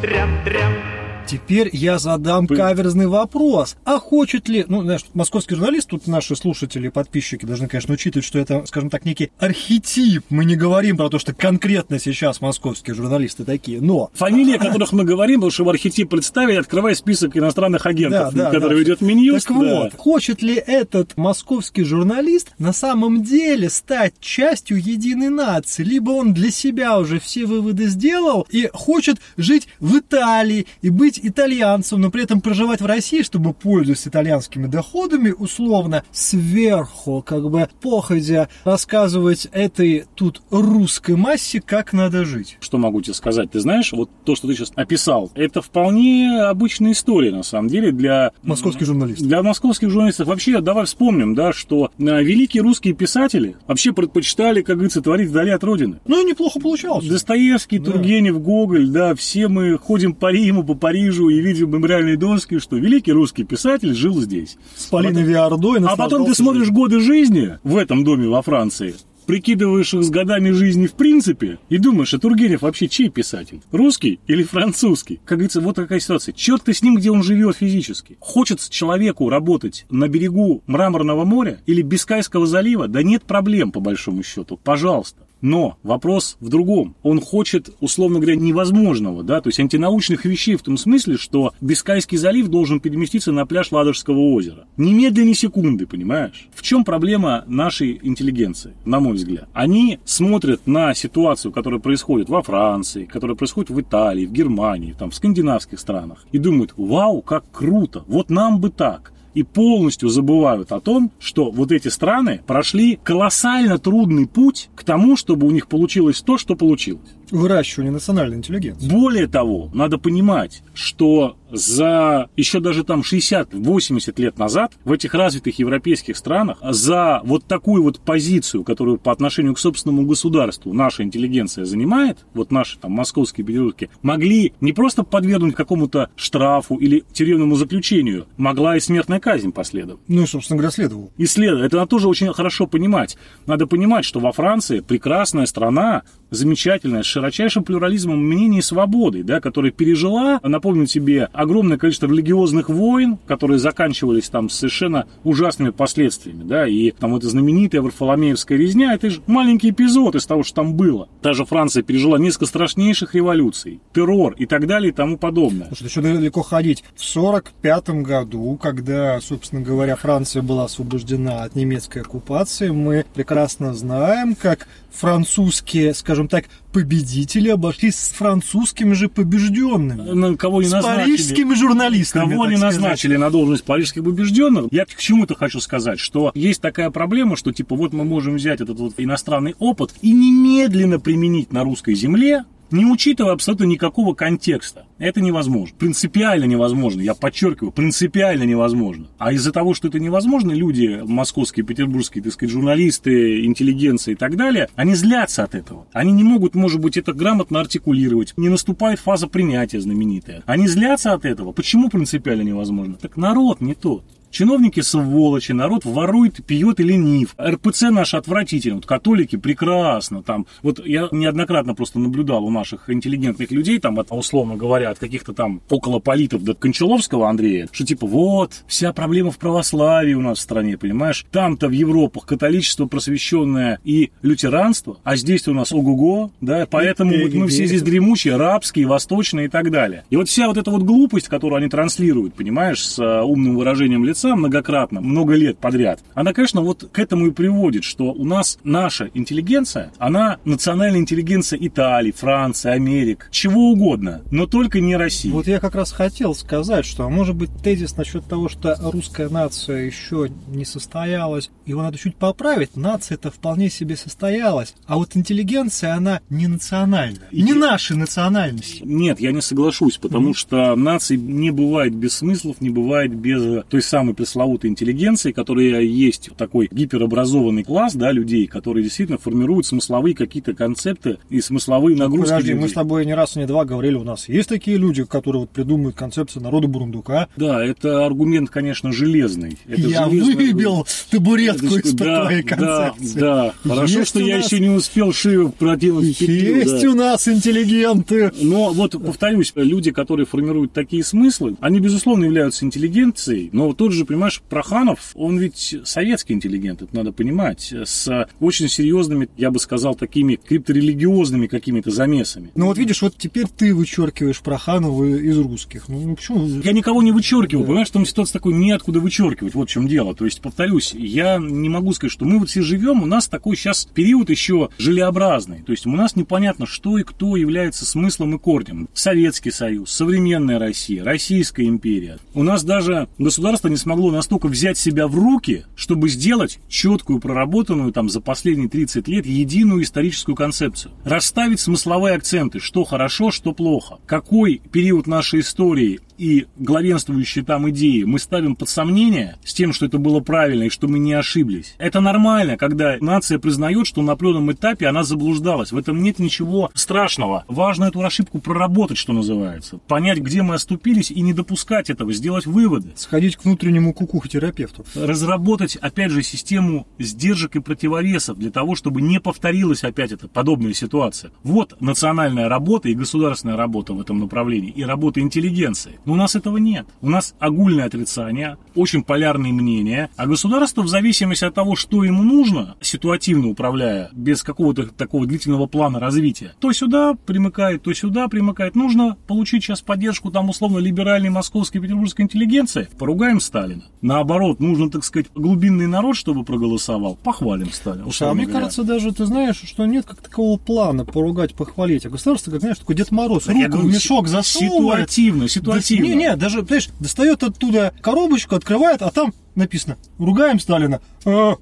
тирям, 0.00 0.44
тирям. 0.44 1.01
Теперь 1.26 1.70
я 1.72 1.98
задам 1.98 2.46
каверзный 2.46 3.06
вопрос. 3.06 3.76
А 3.84 3.98
хочет 3.98 4.48
ли, 4.48 4.64
ну, 4.68 4.82
знаешь, 4.82 5.02
московский 5.14 5.54
журналист, 5.54 5.88
тут 5.88 6.06
наши 6.06 6.36
слушатели, 6.36 6.88
подписчики 6.88 7.46
должны, 7.46 7.68
конечно, 7.68 7.94
учитывать, 7.94 8.26
что 8.26 8.38
это, 8.38 8.64
скажем 8.66 8.90
так, 8.90 9.04
некий 9.04 9.30
архетип. 9.38 10.24
Мы 10.30 10.44
не 10.44 10.56
говорим 10.56 10.96
про 10.96 11.08
то, 11.08 11.18
что 11.18 11.32
конкретно 11.34 11.98
сейчас 11.98 12.40
московские 12.40 12.94
журналисты 12.94 13.44
такие, 13.44 13.80
но... 13.80 14.10
Фамилии, 14.14 14.56
о 14.56 14.58
которых 14.58 14.92
мы 14.92 15.04
говорим, 15.04 15.36
потому 15.36 15.50
что 15.50 15.64
в 15.64 15.68
архетип 15.68 16.10
представить, 16.10 16.58
открывай 16.58 16.94
список 16.94 17.36
иностранных 17.36 17.86
агентов, 17.86 18.34
Да, 18.34 18.44
да, 18.44 18.50
который 18.50 18.74
да. 18.74 18.80
ведет 18.80 19.00
Минюст. 19.00 19.46
Так 19.46 19.58
да. 19.58 19.80
вот, 19.82 19.94
хочет 19.96 20.42
ли 20.42 20.54
этот 20.54 21.16
московский 21.16 21.84
журналист 21.84 22.52
на 22.58 22.72
самом 22.72 23.22
деле 23.22 23.70
стать 23.70 24.14
частью 24.20 24.78
единой 24.78 25.28
нации? 25.28 25.82
Либо 25.82 26.10
он 26.10 26.34
для 26.34 26.50
себя 26.50 26.98
уже 26.98 27.20
все 27.20 27.46
выводы 27.46 27.86
сделал 27.86 28.46
и 28.50 28.68
хочет 28.72 29.18
жить 29.36 29.68
в 29.80 29.98
Италии 29.98 30.66
и 30.82 30.90
быть 30.90 31.11
итальянцем, 31.22 32.00
но 32.00 32.10
при 32.10 32.22
этом 32.22 32.40
проживать 32.40 32.80
в 32.80 32.86
России, 32.86 33.22
чтобы, 33.22 33.52
пользуясь 33.52 34.06
итальянскими 34.06 34.66
доходами, 34.66 35.30
условно, 35.30 36.04
сверху, 36.12 37.22
как 37.26 37.48
бы 37.50 37.68
походя, 37.80 38.48
рассказывать 38.64 39.48
этой 39.52 40.04
тут 40.14 40.42
русской 40.50 41.16
массе, 41.16 41.60
как 41.60 41.92
надо 41.92 42.24
жить. 42.24 42.56
Что 42.60 42.78
могу 42.78 43.00
тебе 43.02 43.14
сказать? 43.14 43.50
Ты 43.50 43.60
знаешь, 43.60 43.92
вот 43.92 44.10
то, 44.24 44.34
что 44.34 44.48
ты 44.48 44.54
сейчас 44.54 44.72
описал, 44.74 45.30
это 45.34 45.60
вполне 45.62 46.40
обычная 46.42 46.92
история, 46.92 47.32
на 47.32 47.42
самом 47.42 47.68
деле, 47.68 47.92
для... 47.92 48.32
Московский 48.42 48.84
журналист. 48.84 49.20
Для 49.22 49.42
московских 49.42 49.90
журналистов 49.90 50.28
вообще 50.28 50.60
давай 50.60 50.86
вспомним, 50.86 51.34
да, 51.34 51.52
что 51.52 51.90
э, 51.98 52.22
великие 52.22 52.62
русские 52.62 52.94
писатели 52.94 53.56
вообще 53.66 53.92
предпочитали, 53.92 54.62
как 54.62 54.76
говорится, 54.76 55.00
творить 55.02 55.28
вдали 55.28 55.50
от 55.50 55.64
родины. 55.64 56.00
Ну 56.06 56.20
и 56.20 56.24
неплохо 56.24 56.60
получалось. 56.60 57.06
Достоевский, 57.06 57.78
Да. 57.78 57.92
Тургенев, 57.92 58.40
Гоголь, 58.40 58.88
да, 58.88 59.14
все 59.14 59.48
мы 59.48 59.76
ходим 59.78 60.14
по 60.14 60.30
Риму, 60.32 60.64
по 60.64 60.74
Парижу 60.74 61.01
и 61.28 61.40
видим 61.40 61.70
мемориальные 61.70 62.16
доски, 62.16 62.58
что 62.58 62.76
великий 62.76 63.12
русский 63.12 63.44
писатель 63.44 63.94
жил 63.94 64.20
здесь. 64.20 64.56
С 64.76 64.86
Полиной 64.86 65.22
Виардой. 65.22 65.80
А 65.86 65.96
потом 65.96 66.26
ты 66.26 66.34
смотришь 66.34 66.70
годы 66.70 67.00
жизни 67.00 67.58
в 67.62 67.76
этом 67.76 68.04
доме 68.04 68.28
во 68.28 68.42
Франции, 68.42 68.94
прикидываешь 69.26 69.94
их 69.94 70.02
с 70.02 70.10
годами 70.10 70.50
жизни 70.50 70.86
в 70.86 70.94
принципе 70.94 71.58
и 71.68 71.78
думаешь, 71.78 72.12
а 72.14 72.18
Тургенев 72.18 72.62
вообще 72.62 72.88
чей 72.88 73.08
писатель? 73.08 73.60
Русский 73.70 74.20
или 74.26 74.42
французский? 74.42 75.20
Как 75.24 75.38
говорится, 75.38 75.60
вот 75.60 75.76
такая 75.76 76.00
ситуация. 76.00 76.32
Черт 76.32 76.64
ты 76.64 76.72
с 76.72 76.82
ним, 76.82 76.96
где 76.96 77.10
он 77.10 77.22
живет 77.22 77.56
физически. 77.56 78.16
Хочется 78.20 78.70
человеку 78.70 79.28
работать 79.28 79.86
на 79.90 80.08
берегу 80.08 80.62
Мраморного 80.66 81.24
моря 81.24 81.60
или 81.66 81.82
Бискайского 81.82 82.46
залива? 82.46 82.88
Да 82.88 83.02
нет 83.02 83.22
проблем, 83.22 83.72
по 83.72 83.80
большому 83.80 84.22
счету. 84.22 84.58
Пожалуйста. 84.62 85.26
Но 85.42 85.76
вопрос 85.82 86.36
в 86.40 86.48
другом. 86.48 86.94
Он 87.02 87.20
хочет, 87.20 87.70
условно 87.80 88.20
говоря, 88.20 88.36
невозможного, 88.36 89.22
да, 89.24 89.40
то 89.40 89.48
есть 89.48 89.60
антинаучных 89.60 90.24
вещей 90.24 90.56
в 90.56 90.62
том 90.62 90.78
смысле, 90.78 91.18
что 91.18 91.52
Бискайский 91.60 92.16
залив 92.16 92.48
должен 92.48 92.80
переместиться 92.80 93.32
на 93.32 93.44
пляж 93.44 93.72
Ладожского 93.72 94.18
озера. 94.18 94.66
Немедленно 94.76 95.34
секунды, 95.34 95.86
понимаешь? 95.86 96.48
В 96.54 96.62
чем 96.62 96.84
проблема 96.84 97.44
нашей 97.46 97.98
интеллигенции, 98.02 98.74
на 98.84 99.00
мой 99.00 99.14
взгляд? 99.14 99.48
Они 99.52 99.98
смотрят 100.04 100.66
на 100.66 100.94
ситуацию, 100.94 101.52
которая 101.52 101.80
происходит 101.80 102.28
во 102.28 102.42
Франции, 102.42 103.04
которая 103.04 103.36
происходит 103.36 103.70
в 103.70 103.80
Италии, 103.80 104.26
в 104.26 104.32
Германии, 104.32 104.94
там, 104.96 105.10
в 105.10 105.14
скандинавских 105.14 105.80
странах, 105.80 106.24
и 106.30 106.38
думают, 106.38 106.74
вау, 106.76 107.20
как 107.20 107.44
круто, 107.50 108.04
вот 108.06 108.30
нам 108.30 108.60
бы 108.60 108.70
так 108.70 109.12
и 109.34 109.42
полностью 109.42 110.08
забывают 110.08 110.72
о 110.72 110.80
том, 110.80 111.10
что 111.18 111.50
вот 111.50 111.72
эти 111.72 111.88
страны 111.88 112.40
прошли 112.46 112.98
колоссально 113.02 113.78
трудный 113.78 114.26
путь 114.26 114.68
к 114.74 114.84
тому, 114.84 115.16
чтобы 115.16 115.46
у 115.46 115.50
них 115.50 115.68
получилось 115.68 116.20
то, 116.20 116.38
что 116.38 116.56
получилось. 116.56 117.14
Выращивание 117.32 117.90
национальной 117.90 118.36
интеллигенции. 118.36 118.88
Более 118.88 119.26
того, 119.26 119.70
надо 119.74 119.98
понимать, 119.98 120.62
что 120.74 121.36
за 121.50 122.28
еще 122.36 122.60
даже 122.60 122.82
там 122.84 123.00
60-80 123.00 124.20
лет 124.20 124.38
назад 124.38 124.72
в 124.84 124.92
этих 124.92 125.14
развитых 125.14 125.58
европейских 125.58 126.16
странах 126.16 126.58
за 126.62 127.20
вот 127.24 127.44
такую 127.44 127.82
вот 127.82 128.00
позицию, 128.00 128.64
которую 128.64 128.98
по 128.98 129.12
отношению 129.12 129.54
к 129.54 129.58
собственному 129.58 130.06
государству 130.06 130.72
наша 130.72 131.02
интеллигенция 131.02 131.64
занимает, 131.64 132.18
вот 132.34 132.50
наши 132.50 132.78
там 132.78 132.92
московские 132.92 133.46
петербургские, 133.46 133.90
могли 134.02 134.54
не 134.60 134.72
просто 134.72 135.02
подвергнуть 135.02 135.54
какому-то 135.54 136.10
штрафу 136.16 136.76
или 136.76 137.04
тюремному 137.12 137.56
заключению, 137.56 138.26
могла 138.36 138.76
и 138.76 138.80
смертная 138.80 139.20
казнь 139.20 139.52
последовать. 139.52 140.00
Ну 140.08 140.22
и, 140.22 140.26
собственно 140.26 140.58
говоря, 140.58 140.72
следовало. 140.72 141.10
И 141.18 141.26
следует, 141.26 141.64
это 141.64 141.76
надо 141.76 141.88
тоже 141.88 142.08
очень 142.08 142.32
хорошо 142.32 142.66
понимать. 142.66 143.16
Надо 143.46 143.66
понимать, 143.66 144.04
что 144.04 144.20
во 144.20 144.32
Франции 144.32 144.80
прекрасная 144.80 145.46
страна, 145.46 146.02
замечательная, 146.32 147.02
с 147.02 147.06
широчайшим 147.06 147.62
плюрализмом 147.62 148.18
мнений 148.18 148.58
и 148.58 148.62
свободой, 148.62 149.22
да, 149.22 149.40
которая 149.40 149.70
пережила, 149.70 150.40
напомню 150.42 150.86
тебе, 150.86 151.28
огромное 151.32 151.76
количество 151.76 152.06
религиозных 152.06 152.68
войн, 152.68 153.18
которые 153.26 153.58
заканчивались 153.58 154.28
там 154.28 154.48
совершенно 154.48 155.06
ужасными 155.24 155.70
последствиями, 155.70 156.42
да, 156.42 156.66
и 156.66 156.90
там 156.90 157.14
эта 157.14 157.28
знаменитая 157.28 157.82
Варфоломеевская 157.82 158.58
резня, 158.58 158.94
это 158.94 159.10
же 159.10 159.20
маленький 159.26 159.70
эпизод 159.70 160.16
из 160.16 160.26
того, 160.26 160.42
что 160.42 160.56
там 160.56 160.74
было. 160.74 161.08
Та 161.20 161.34
же 161.34 161.44
Франция 161.44 161.82
пережила 161.82 162.18
несколько 162.18 162.46
страшнейших 162.46 163.14
революций, 163.14 163.80
террор 163.92 164.34
и 164.38 164.46
так 164.46 164.66
далее 164.66 164.90
и 164.90 164.94
тому 164.94 165.18
подобное. 165.18 165.68
Что 165.72 165.84
еще 165.84 166.00
далеко 166.00 166.42
ходить. 166.42 166.82
В 166.96 167.16
1945 167.16 168.02
году, 168.02 168.58
когда, 168.60 169.20
собственно 169.20 169.62
говоря, 169.62 169.96
Франция 169.96 170.42
была 170.42 170.64
освобождена 170.64 171.42
от 171.44 171.54
немецкой 171.54 172.00
оккупации, 172.00 172.70
мы 172.70 173.04
прекрасно 173.14 173.74
знаем, 173.74 174.34
как 174.34 174.66
французские, 174.90 175.94
скажем 175.94 176.21
так, 176.28 176.44
победители 176.72 177.48
обошлись 177.48 177.96
с 177.96 178.10
французскими 178.12 178.92
же 178.94 179.08
побежденными. 179.08 180.10
На 180.12 180.36
кого 180.36 180.62
не 180.62 180.68
С 180.68 180.72
назначили. 180.72 181.04
парижскими 181.16 181.54
журналистами. 181.54 182.30
Кого 182.30 182.46
не 182.46 182.56
сказать. 182.56 182.80
назначили 182.80 183.16
на 183.16 183.30
должность 183.30 183.64
парижских 183.64 184.04
побежденных, 184.04 184.66
я 184.70 184.84
к 184.84 184.94
чему-то 184.96 185.34
хочу 185.34 185.60
сказать, 185.60 185.98
что 185.98 186.30
есть 186.34 186.60
такая 186.60 186.90
проблема, 186.90 187.36
что 187.36 187.52
типа 187.52 187.76
вот 187.76 187.92
мы 187.92 188.04
можем 188.04 188.34
взять 188.36 188.60
этот 188.60 188.78
вот 188.78 188.94
иностранный 188.96 189.54
опыт 189.58 189.94
и 190.02 190.12
немедленно 190.12 190.98
применить 190.98 191.52
на 191.52 191.64
русской 191.64 191.94
земле, 191.94 192.44
не 192.72 192.84
учитывая 192.84 193.32
абсолютно 193.32 193.64
никакого 193.64 194.14
контекста. 194.14 194.86
Это 194.98 195.20
невозможно. 195.20 195.76
Принципиально 195.78 196.44
невозможно. 196.44 197.00
Я 197.00 197.14
подчеркиваю, 197.14 197.72
принципиально 197.72 198.44
невозможно. 198.44 199.08
А 199.18 199.32
из-за 199.32 199.52
того, 199.52 199.74
что 199.74 199.88
это 199.88 199.98
невозможно, 199.98 200.52
люди, 200.52 201.00
московские, 201.04 201.64
петербургские, 201.64 202.24
так 202.24 202.32
сказать, 202.32 202.52
журналисты, 202.52 203.44
интеллигенция 203.44 204.12
и 204.12 204.16
так 204.16 204.36
далее, 204.36 204.68
они 204.74 204.94
злятся 204.94 205.44
от 205.44 205.54
этого. 205.54 205.86
Они 205.92 206.12
не 206.12 206.24
могут, 206.24 206.54
может 206.54 206.80
быть, 206.80 206.96
это 206.96 207.12
грамотно 207.12 207.60
артикулировать. 207.60 208.34
Не 208.36 208.48
наступает 208.48 208.98
фаза 208.98 209.26
принятия 209.28 209.80
знаменитая. 209.80 210.42
Они 210.46 210.66
злятся 210.66 211.12
от 211.12 211.24
этого. 211.24 211.52
Почему 211.52 211.88
принципиально 211.88 212.42
невозможно? 212.42 212.94
Так 212.94 213.16
народ 213.16 213.60
не 213.60 213.74
тот. 213.74 214.04
Чиновники 214.32 214.80
сволочи, 214.80 215.52
народ 215.52 215.84
ворует, 215.84 216.42
пьет 216.46 216.80
и 216.80 216.84
ленив. 216.84 217.36
РПЦ 217.38 217.90
наш 217.90 218.14
отвратительный. 218.14 218.76
Вот 218.76 218.86
католики 218.86 219.36
прекрасно. 219.36 220.22
Там, 220.22 220.46
вот 220.62 220.84
я 220.86 221.08
неоднократно 221.12 221.74
просто 221.74 221.98
наблюдал 221.98 222.42
у 222.46 222.50
наших 222.50 222.88
интеллигентных 222.88 223.50
людей, 223.50 223.78
там, 223.78 223.98
от, 223.98 224.10
условно 224.10 224.56
говоря, 224.56 224.88
от 224.88 224.98
каких-то 224.98 225.34
там 225.34 225.60
около 225.68 225.98
политов 225.98 226.42
до 226.44 226.54
Кончаловского 226.54 227.28
Андрея, 227.28 227.68
что 227.70 227.84
типа 227.84 228.06
вот, 228.06 228.64
вся 228.66 228.94
проблема 228.94 229.30
в 229.30 229.36
православии 229.36 230.14
у 230.14 230.22
нас 230.22 230.38
в 230.38 230.40
стране, 230.40 230.78
понимаешь? 230.78 231.26
Там-то 231.30 231.68
в 231.68 231.72
Европах 231.72 232.24
католичество 232.24 232.86
просвещенное 232.86 233.80
и 233.84 234.12
лютеранство, 234.22 234.96
а 235.04 235.16
здесь 235.16 235.46
у 235.46 235.52
нас 235.52 235.72
ого-го, 235.72 236.30
да, 236.40 236.66
поэтому 236.70 237.14
вот 237.22 237.34
мы 237.34 237.48
все 237.48 237.66
здесь 237.66 237.82
дремучие, 237.82 238.36
рабские, 238.36 238.86
восточные 238.86 239.46
и 239.46 239.48
так 239.50 239.70
далее. 239.70 240.04
И 240.08 240.16
вот 240.16 240.30
вся 240.30 240.48
вот 240.48 240.56
эта 240.56 240.70
вот 240.70 240.84
глупость, 240.84 241.28
которую 241.28 241.58
они 241.58 241.68
транслируют, 241.68 242.32
понимаешь, 242.32 242.82
с 242.82 242.98
э, 242.98 243.20
умным 243.20 243.56
выражением 243.56 244.06
лица 244.06 244.21
многократно, 244.28 245.00
много 245.00 245.34
лет 245.34 245.58
подряд, 245.58 246.00
она, 246.14 246.32
конечно, 246.32 246.60
вот 246.60 246.88
к 246.92 246.98
этому 246.98 247.26
и 247.26 247.30
приводит, 247.30 247.84
что 247.84 248.12
у 248.12 248.24
нас 248.24 248.58
наша 248.64 249.10
интеллигенция, 249.14 249.92
она 249.98 250.38
национальная 250.44 251.00
интеллигенция 251.00 251.58
Италии, 251.60 252.12
Франции, 252.12 252.70
Америк, 252.70 253.28
чего 253.30 253.70
угодно, 253.72 254.22
но 254.30 254.46
только 254.46 254.80
не 254.80 254.96
России. 254.96 255.30
Вот 255.30 255.46
я 255.46 255.60
как 255.60 255.74
раз 255.74 255.92
хотел 255.92 256.34
сказать, 256.34 256.84
что, 256.84 257.04
а 257.04 257.08
может 257.08 257.34
быть, 257.36 257.50
тезис 257.62 257.96
насчет 257.96 258.24
того, 258.26 258.48
что 258.48 258.76
русская 258.82 259.28
нация 259.28 259.84
еще 259.86 260.30
не 260.48 260.64
состоялась, 260.64 261.50
его 261.66 261.82
надо 261.82 261.98
чуть 261.98 262.16
поправить. 262.16 262.76
Нация-то 262.76 263.30
вполне 263.30 263.70
себе 263.70 263.96
состоялась, 263.96 264.74
а 264.86 264.96
вот 264.96 265.16
интеллигенция, 265.16 265.94
она 265.94 266.20
не 266.30 266.46
национальная. 266.46 267.28
И- 267.30 267.42
Не 267.42 267.52
нашей 267.54 267.96
национальности. 267.96 268.82
Нет, 268.84 269.20
я 269.20 269.32
не 269.32 269.40
соглашусь, 269.40 269.96
потому 269.98 270.34
что 270.34 270.74
нации 270.76 271.16
не 271.16 271.50
бывает 271.50 271.94
без 271.94 272.14
смыслов, 272.18 272.60
не 272.60 272.70
бывает 272.70 273.14
без 273.14 273.42
э, 273.42 273.62
той 273.68 273.82
самой 273.82 274.11
самой 274.12 274.14
пресловутой 274.14 274.70
интеллигенции, 274.70 275.32
которая 275.32 275.82
есть 275.82 276.30
такой 276.36 276.68
гиперобразованный 276.70 277.64
класс, 277.64 277.94
да, 277.94 278.12
людей, 278.12 278.46
которые 278.46 278.84
действительно 278.84 279.18
формируют 279.18 279.66
смысловые 279.66 280.14
какие-то 280.14 280.54
концепты 280.54 281.18
и 281.30 281.40
смысловые 281.40 281.96
нагрузки. 281.96 282.30
Подожди, 282.30 282.48
людей. 282.50 282.62
мы 282.62 282.68
с 282.68 282.72
тобой 282.72 283.04
не 283.06 283.14
раз 283.14 283.36
не 283.36 283.46
два 283.46 283.64
говорили, 283.64 283.94
у 283.96 284.04
нас 284.04 284.28
есть 284.28 284.48
такие 284.48 284.76
люди, 284.76 285.04
которые 285.04 285.40
вот 285.42 285.50
придумывают 285.50 285.96
концепцию 285.96 286.42
народа 286.42 286.68
бурундука. 286.68 287.28
Да, 287.36 287.64
это 287.64 288.04
аргумент, 288.06 288.50
конечно, 288.50 288.92
железный. 288.92 289.58
Это 289.66 289.80
я 289.82 290.08
железный 290.08 290.34
выбил 290.34 290.68
аргумент. 290.70 291.06
табуретку 291.10 291.66
Это- 291.66 291.88
из-под 291.88 291.98
да, 292.06 292.22
твоей 292.24 292.42
да, 292.42 292.56
концепции. 292.92 293.18
да. 293.20 293.54
Хорошо, 293.62 293.98
Есть 293.98 294.08
что 294.10 294.20
я 294.20 294.36
нас- 294.36 294.46
еще 294.52 294.60
не 294.60 294.70
успел 294.70 295.12
шею 295.12 295.52
протянуть 295.58 296.20
Есть 296.20 296.82
да. 296.82 296.90
у 296.90 296.94
нас 296.94 297.28
интеллигенты. 297.28 298.30
Но 298.40 298.72
вот 298.72 298.92
повторюсь, 298.92 299.52
люди, 299.56 299.90
которые 299.90 300.26
формируют 300.26 300.72
такие 300.72 301.02
смыслы, 301.04 301.56
они, 301.60 301.80
безусловно, 301.80 302.24
являются 302.24 302.64
интеллигенцией, 302.64 303.50
но 303.52 303.72
тот 303.72 303.92
же, 303.92 304.01
понимаешь, 304.04 304.42
Проханов, 304.48 305.12
он 305.14 305.38
ведь 305.38 305.76
советский 305.84 306.34
интеллигент, 306.34 306.82
это 306.82 306.94
надо 306.94 307.12
понимать, 307.12 307.72
с 307.84 308.28
очень 308.40 308.68
серьезными, 308.68 309.28
я 309.36 309.50
бы 309.50 309.58
сказал, 309.58 309.94
такими 309.94 310.36
крипторелигиозными 310.36 311.46
какими-то 311.46 311.90
замесами. 311.90 312.50
Ну 312.54 312.66
вот 312.66 312.78
видишь, 312.78 313.02
вот 313.02 313.16
теперь 313.16 313.46
ты 313.48 313.74
вычеркиваешь 313.74 314.40
Проханова 314.40 315.04
из 315.04 315.38
русских. 315.38 315.88
Ну, 315.88 316.14
почему? 316.14 316.46
Я 316.46 316.72
никого 316.72 317.02
не 317.02 317.12
вычеркиваю, 317.12 317.66
понимаешь, 317.66 317.90
там 317.90 318.06
ситуация 318.06 318.34
такой, 318.34 318.54
неоткуда 318.54 319.00
вычеркивать, 319.00 319.54
вот 319.54 319.68
в 319.68 319.72
чем 319.72 319.88
дело. 319.88 320.14
То 320.14 320.24
есть, 320.24 320.40
повторюсь, 320.40 320.94
я 320.94 321.38
не 321.38 321.68
могу 321.68 321.92
сказать, 321.92 322.12
что 322.12 322.24
мы 322.24 322.38
вот 322.38 322.50
все 322.50 322.62
живем, 322.62 323.02
у 323.02 323.06
нас 323.06 323.28
такой 323.28 323.56
сейчас 323.56 323.84
период 323.84 324.30
еще 324.30 324.70
желеобразный. 324.78 325.62
То 325.62 325.72
есть, 325.72 325.86
у 325.86 325.90
нас 325.90 326.16
непонятно, 326.16 326.66
что 326.66 326.98
и 326.98 327.02
кто 327.02 327.36
является 327.36 327.84
смыслом 327.84 328.36
и 328.36 328.38
корнем. 328.38 328.88
Советский 328.94 329.50
Союз, 329.50 329.90
современная 329.90 330.58
Россия, 330.58 331.04
Российская 331.04 331.66
империя. 331.66 332.18
У 332.34 332.42
нас 332.42 332.64
даже 332.64 333.08
государство 333.18 333.68
не 333.68 333.76
смогло 333.82 334.10
настолько 334.10 334.46
взять 334.46 334.78
себя 334.78 335.08
в 335.08 335.14
руки, 335.16 335.64
чтобы 335.74 336.08
сделать 336.08 336.60
четкую, 336.68 337.18
проработанную 337.18 337.92
там 337.92 338.08
за 338.08 338.20
последние 338.20 338.68
30 338.68 339.08
лет 339.08 339.26
единую 339.26 339.82
историческую 339.82 340.36
концепцию. 340.36 340.92
Расставить 341.04 341.60
смысловые 341.60 342.16
акценты, 342.16 342.60
что 342.60 342.84
хорошо, 342.84 343.30
что 343.30 343.52
плохо. 343.52 343.98
Какой 344.06 344.62
период 344.70 345.06
нашей 345.06 345.40
истории 345.40 346.00
и 346.22 346.46
главенствующие 346.56 347.44
там 347.44 347.68
идеи 347.70 348.04
мы 348.04 348.20
ставим 348.20 348.54
под 348.54 348.68
сомнение 348.68 349.38
с 349.44 349.52
тем, 349.52 349.72
что 349.72 349.86
это 349.86 349.98
было 349.98 350.20
правильно 350.20 350.62
и 350.62 350.68
что 350.68 350.86
мы 350.86 351.00
не 351.00 351.14
ошиблись. 351.14 351.74
Это 351.78 352.00
нормально, 352.00 352.56
когда 352.56 352.96
нация 353.00 353.40
признает, 353.40 353.88
что 353.88 354.02
на 354.02 354.12
определенном 354.12 354.52
этапе 354.52 354.86
она 354.86 355.02
заблуждалась. 355.02 355.72
В 355.72 355.76
этом 355.76 356.00
нет 356.00 356.20
ничего 356.20 356.70
страшного. 356.74 357.44
Важно 357.48 357.86
эту 357.86 358.04
ошибку 358.04 358.38
проработать, 358.38 358.98
что 358.98 359.12
называется. 359.12 359.78
Понять, 359.88 360.18
где 360.18 360.42
мы 360.42 360.54
оступились 360.54 361.10
и 361.10 361.20
не 361.22 361.32
допускать 361.32 361.90
этого, 361.90 362.12
сделать 362.12 362.46
выводы. 362.46 362.92
Сходить 362.94 363.34
к 363.34 363.44
внутреннему 363.44 363.92
кукухотерапевту. 363.92 364.84
Разработать, 364.94 365.74
опять 365.74 366.12
же, 366.12 366.22
систему 366.22 366.86
сдержек 367.00 367.56
и 367.56 367.60
противовесов 367.60 368.38
для 368.38 368.52
того, 368.52 368.76
чтобы 368.76 369.02
не 369.02 369.18
повторилась 369.18 369.82
опять 369.82 370.12
эта 370.12 370.28
подобная 370.28 370.72
ситуация. 370.72 371.32
Вот 371.42 371.80
национальная 371.80 372.48
работа 372.48 372.88
и 372.88 372.94
государственная 372.94 373.56
работа 373.56 373.92
в 373.92 374.00
этом 374.00 374.20
направлении, 374.20 374.70
и 374.70 374.84
работа 374.84 375.18
интеллигенции. 375.18 375.98
Но 376.12 376.16
у 376.16 376.18
нас 376.18 376.36
этого 376.36 376.58
нет. 376.58 376.86
У 377.00 377.08
нас 377.08 377.34
огульное 377.38 377.86
отрицание, 377.86 378.58
очень 378.74 379.02
полярные 379.02 379.52
мнения, 379.52 380.10
а 380.16 380.26
государство 380.26 380.82
в 380.82 380.88
зависимости 380.88 381.44
от 381.44 381.54
того, 381.54 381.76
что 381.76 382.04
ему 382.04 382.22
нужно, 382.22 382.76
ситуативно 382.80 383.48
управляя, 383.48 384.10
без 384.12 384.42
какого-то 384.42 384.86
такого 384.86 385.26
длительного 385.26 385.66
плана 385.66 386.00
развития, 386.00 386.54
то 386.58 386.72
сюда 386.72 387.14
примыкает, 387.14 387.82
то 387.82 387.92
сюда 387.92 388.28
примыкает. 388.28 388.74
Нужно 388.74 389.16
получить 389.26 389.64
сейчас 389.64 389.80
поддержку 389.80 390.30
там 390.30 390.48
условно 390.48 390.78
либеральной 390.78 391.30
московской 391.30 391.80
и 391.80 391.82
петербургской 391.82 392.24
интеллигенции, 392.24 392.88
поругаем 392.98 393.40
Сталина. 393.40 393.82
Наоборот, 394.00 394.60
нужно, 394.60 394.90
так 394.90 395.04
сказать, 395.04 395.26
глубинный 395.34 395.86
народ, 395.86 396.16
чтобы 396.16 396.44
проголосовал, 396.44 397.16
похвалим 397.16 397.72
Сталина. 397.72 398.06
А 398.20 398.34
мне 398.34 398.44
говоря. 398.44 398.60
кажется, 398.60 398.82
даже 398.84 399.12
ты 399.12 399.26
знаешь, 399.26 399.60
что 399.64 399.86
нет 399.86 400.06
как 400.06 400.20
такового 400.20 400.58
плана 400.58 401.04
поругать, 401.04 401.54
похвалить. 401.54 402.06
А 402.06 402.10
государство, 402.10 402.50
как 402.50 402.60
знаешь, 402.60 402.78
такой 402.78 402.94
Дед 402.96 403.10
Мороз, 403.10 403.46
руку 403.46 403.78
в 403.78 403.84
мешок 403.84 404.28
засовывает. 404.28 405.10
Ситуативно, 405.10 405.48
ситуативно. 405.48 406.04
Не, 406.04 406.14
не, 406.14 406.36
даже, 406.36 406.62
понимаешь, 406.62 406.90
достает 406.98 407.42
оттуда 407.42 407.92
коробочку, 408.00 408.56
открывает, 408.62 409.02
а 409.02 409.10
там 409.10 409.34
написано 409.54 409.96
«Ругаем 410.18 410.58
Сталина». 410.58 411.00
А, 411.24 411.54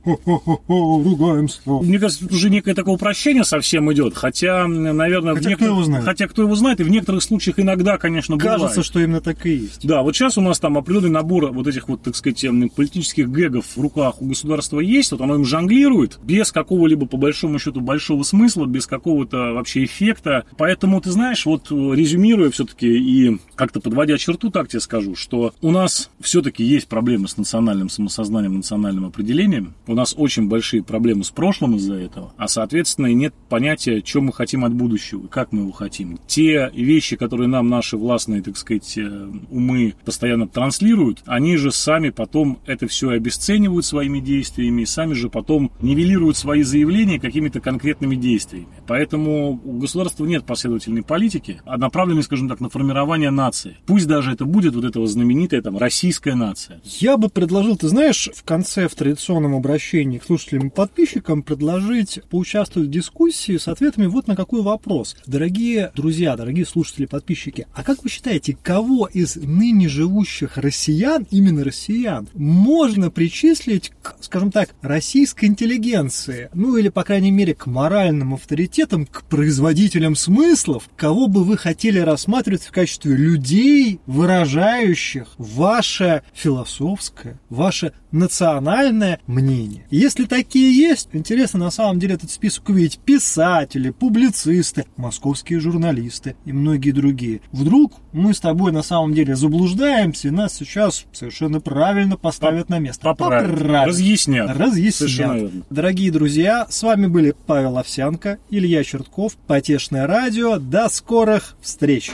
ругаем 0.68 1.48
Сталина. 1.48 1.82
Мне 1.82 1.98
кажется, 1.98 2.24
тут 2.24 2.32
уже 2.32 2.50
некое 2.50 2.74
такое 2.74 2.94
упрощение 2.94 3.44
совсем 3.44 3.92
идет, 3.92 4.14
хотя, 4.14 4.66
наверное... 4.66 5.34
в 5.34 5.36
Хотя 5.36 5.40
кто 5.40 5.48
некоторых- 5.50 5.72
его 5.74 5.84
знает? 5.84 6.04
Хотя 6.04 6.28
кто 6.28 6.42
его 6.42 6.54
знает, 6.54 6.80
и 6.80 6.84
в 6.84 6.90
некоторых 6.90 7.22
случаях 7.22 7.58
иногда, 7.58 7.98
конечно, 7.98 8.38
Кажется, 8.38 8.66
бывает. 8.68 8.84
что 8.86 9.00
именно 9.00 9.20
так 9.20 9.44
и 9.46 9.50
есть. 9.54 9.86
Да, 9.86 10.02
вот 10.02 10.14
сейчас 10.16 10.38
у 10.38 10.40
нас 10.40 10.58
там 10.58 10.78
определенный 10.78 11.10
набор 11.10 11.52
вот 11.52 11.66
этих 11.66 11.88
вот, 11.88 12.02
так 12.02 12.16
сказать, 12.16 12.42
эм, 12.44 12.68
политических 12.70 13.28
гэгов 13.30 13.76
в 13.76 13.80
руках 13.80 14.20
у 14.22 14.26
государства 14.26 14.80
есть, 14.80 15.12
вот 15.12 15.20
оно 15.20 15.34
им 15.34 15.44
жонглирует, 15.44 16.18
без 16.22 16.52
какого-либо, 16.52 17.06
по 17.06 17.16
большому 17.16 17.58
счету, 17.58 17.80
большого 17.80 18.22
смысла, 18.22 18.66
без 18.66 18.86
какого-то 18.86 19.52
вообще 19.52 19.84
эффекта. 19.84 20.44
Поэтому, 20.56 21.00
ты 21.00 21.10
знаешь, 21.10 21.44
вот 21.46 21.70
э, 21.70 21.74
резюмируя 21.74 22.50
все-таки 22.50 22.86
и 22.88 23.38
как-то 23.54 23.80
подводя 23.80 24.16
черту, 24.18 24.50
так 24.50 24.68
тебе 24.68 24.80
скажу, 24.80 25.16
что 25.16 25.52
у 25.60 25.70
нас 25.70 26.10
все-таки 26.20 26.64
есть 26.64 26.88
проблемы 26.88 27.28
с 27.28 27.36
национальным 27.36 27.79
самосознанием, 27.88 28.56
национальным 28.56 29.06
определением. 29.06 29.74
У 29.86 29.94
нас 29.94 30.14
очень 30.16 30.48
большие 30.48 30.82
проблемы 30.82 31.24
с 31.24 31.30
прошлым 31.30 31.76
из-за 31.76 31.94
этого, 31.94 32.32
а, 32.36 32.48
соответственно, 32.48 33.06
и 33.06 33.14
нет 33.14 33.34
понятия, 33.48 34.02
что 34.04 34.20
мы 34.20 34.32
хотим 34.32 34.64
от 34.64 34.74
будущего, 34.74 35.26
как 35.28 35.52
мы 35.52 35.62
его 35.62 35.72
хотим. 35.72 36.18
Те 36.26 36.70
вещи, 36.74 37.16
которые 37.16 37.48
нам 37.48 37.68
наши 37.68 37.96
властные, 37.96 38.42
так 38.42 38.56
сказать, 38.56 38.98
э, 38.98 39.30
умы 39.50 39.94
постоянно 40.04 40.46
транслируют, 40.46 41.22
они 41.26 41.56
же 41.56 41.72
сами 41.72 42.10
потом 42.10 42.58
это 42.66 42.86
все 42.86 43.10
обесценивают 43.10 43.84
своими 43.84 44.20
действиями, 44.20 44.82
и 44.82 44.86
сами 44.86 45.14
же 45.14 45.28
потом 45.30 45.72
нивелируют 45.80 46.36
свои 46.36 46.62
заявления 46.62 47.20
какими-то 47.20 47.60
конкретными 47.60 48.16
действиями. 48.16 48.68
Поэтому 48.86 49.60
у 49.64 49.78
государства 49.78 50.24
нет 50.24 50.44
последовательной 50.44 51.02
политики, 51.02 51.60
а 51.64 51.76
направленной, 51.78 52.22
скажем 52.22 52.48
так, 52.48 52.60
на 52.60 52.68
формирование 52.68 53.30
нации. 53.30 53.76
Пусть 53.86 54.06
даже 54.06 54.32
это 54.32 54.44
будет 54.44 54.74
вот 54.74 54.84
эта 54.84 55.00
вот 55.00 55.08
знаменитая 55.08 55.62
там 55.62 55.78
российская 55.78 56.34
нация. 56.34 56.80
Я 56.84 57.16
бы 57.16 57.28
предложил, 57.28 57.69
ты 57.76 57.88
знаешь, 57.88 58.30
в 58.34 58.42
конце, 58.44 58.88
в 58.88 58.94
традиционном 58.94 59.54
обращении 59.54 60.18
к 60.18 60.24
слушателям 60.24 60.68
и 60.68 60.70
подписчикам 60.70 61.42
предложить 61.42 62.20
поучаствовать 62.30 62.88
в 62.88 62.92
дискуссии 62.92 63.56
с 63.56 63.68
ответами 63.68 64.06
вот 64.06 64.26
на 64.26 64.36
какой 64.36 64.62
вопрос. 64.62 65.16
Дорогие 65.26 65.92
друзья, 65.94 66.36
дорогие 66.36 66.66
слушатели, 66.66 67.06
подписчики, 67.06 67.66
а 67.74 67.82
как 67.82 68.02
вы 68.02 68.10
считаете, 68.10 68.56
кого 68.62 69.06
из 69.06 69.36
ныне 69.36 69.88
живущих 69.88 70.56
россиян, 70.56 71.26
именно 71.30 71.64
россиян, 71.64 72.28
можно 72.34 73.10
причислить 73.10 73.92
к, 74.02 74.16
скажем 74.20 74.50
так, 74.50 74.70
российской 74.82 75.46
интеллигенции? 75.46 76.50
Ну 76.54 76.76
или, 76.76 76.88
по 76.88 77.04
крайней 77.04 77.30
мере, 77.30 77.54
к 77.54 77.66
моральным 77.66 78.34
авторитетам, 78.34 79.06
к 79.06 79.24
производителям 79.24 80.16
смыслов? 80.16 80.88
Кого 80.96 81.28
бы 81.28 81.44
вы 81.44 81.56
хотели 81.56 81.98
рассматривать 81.98 82.62
в 82.62 82.72
качестве 82.72 83.16
людей, 83.16 84.00
выражающих 84.06 85.28
ваше 85.38 86.22
философское, 86.32 87.38
ваше 87.60 87.92
национальное 88.10 89.20
мнение. 89.26 89.86
Если 89.90 90.24
такие 90.24 90.74
есть, 90.74 91.10
интересно 91.12 91.58
на 91.60 91.70
самом 91.70 91.98
деле 91.98 92.14
этот 92.14 92.30
список 92.30 92.70
увидеть. 92.70 92.98
Писатели, 93.04 93.90
публицисты, 93.90 94.86
московские 94.96 95.60
журналисты 95.60 96.36
и 96.46 96.52
многие 96.52 96.92
другие. 96.92 97.42
Вдруг 97.52 97.92
мы 98.12 98.32
с 98.32 98.40
тобой 98.40 98.72
на 98.72 98.82
самом 98.82 99.12
деле 99.12 99.36
заблуждаемся, 99.36 100.28
и 100.28 100.30
нас 100.30 100.54
сейчас 100.54 101.04
совершенно 101.12 101.60
правильно 101.60 102.16
поставят 102.16 102.70
на 102.70 102.78
место. 102.78 103.04
Поправят. 103.04 103.50
Поправят. 103.50 103.88
Разъяснят. 103.88 104.46
Совершенно 104.48 104.70
Разъяснят. 104.70 105.34
верно. 105.34 105.62
Дорогие 105.68 106.10
друзья, 106.10 106.66
с 106.70 106.82
вами 106.82 107.08
были 107.08 107.34
Павел 107.46 107.76
Овсянко, 107.76 108.38
Илья 108.48 108.82
Чертков, 108.84 109.36
Потешное 109.46 110.06
радио. 110.06 110.58
До 110.58 110.88
скорых 110.88 111.56
встреч! 111.60 112.10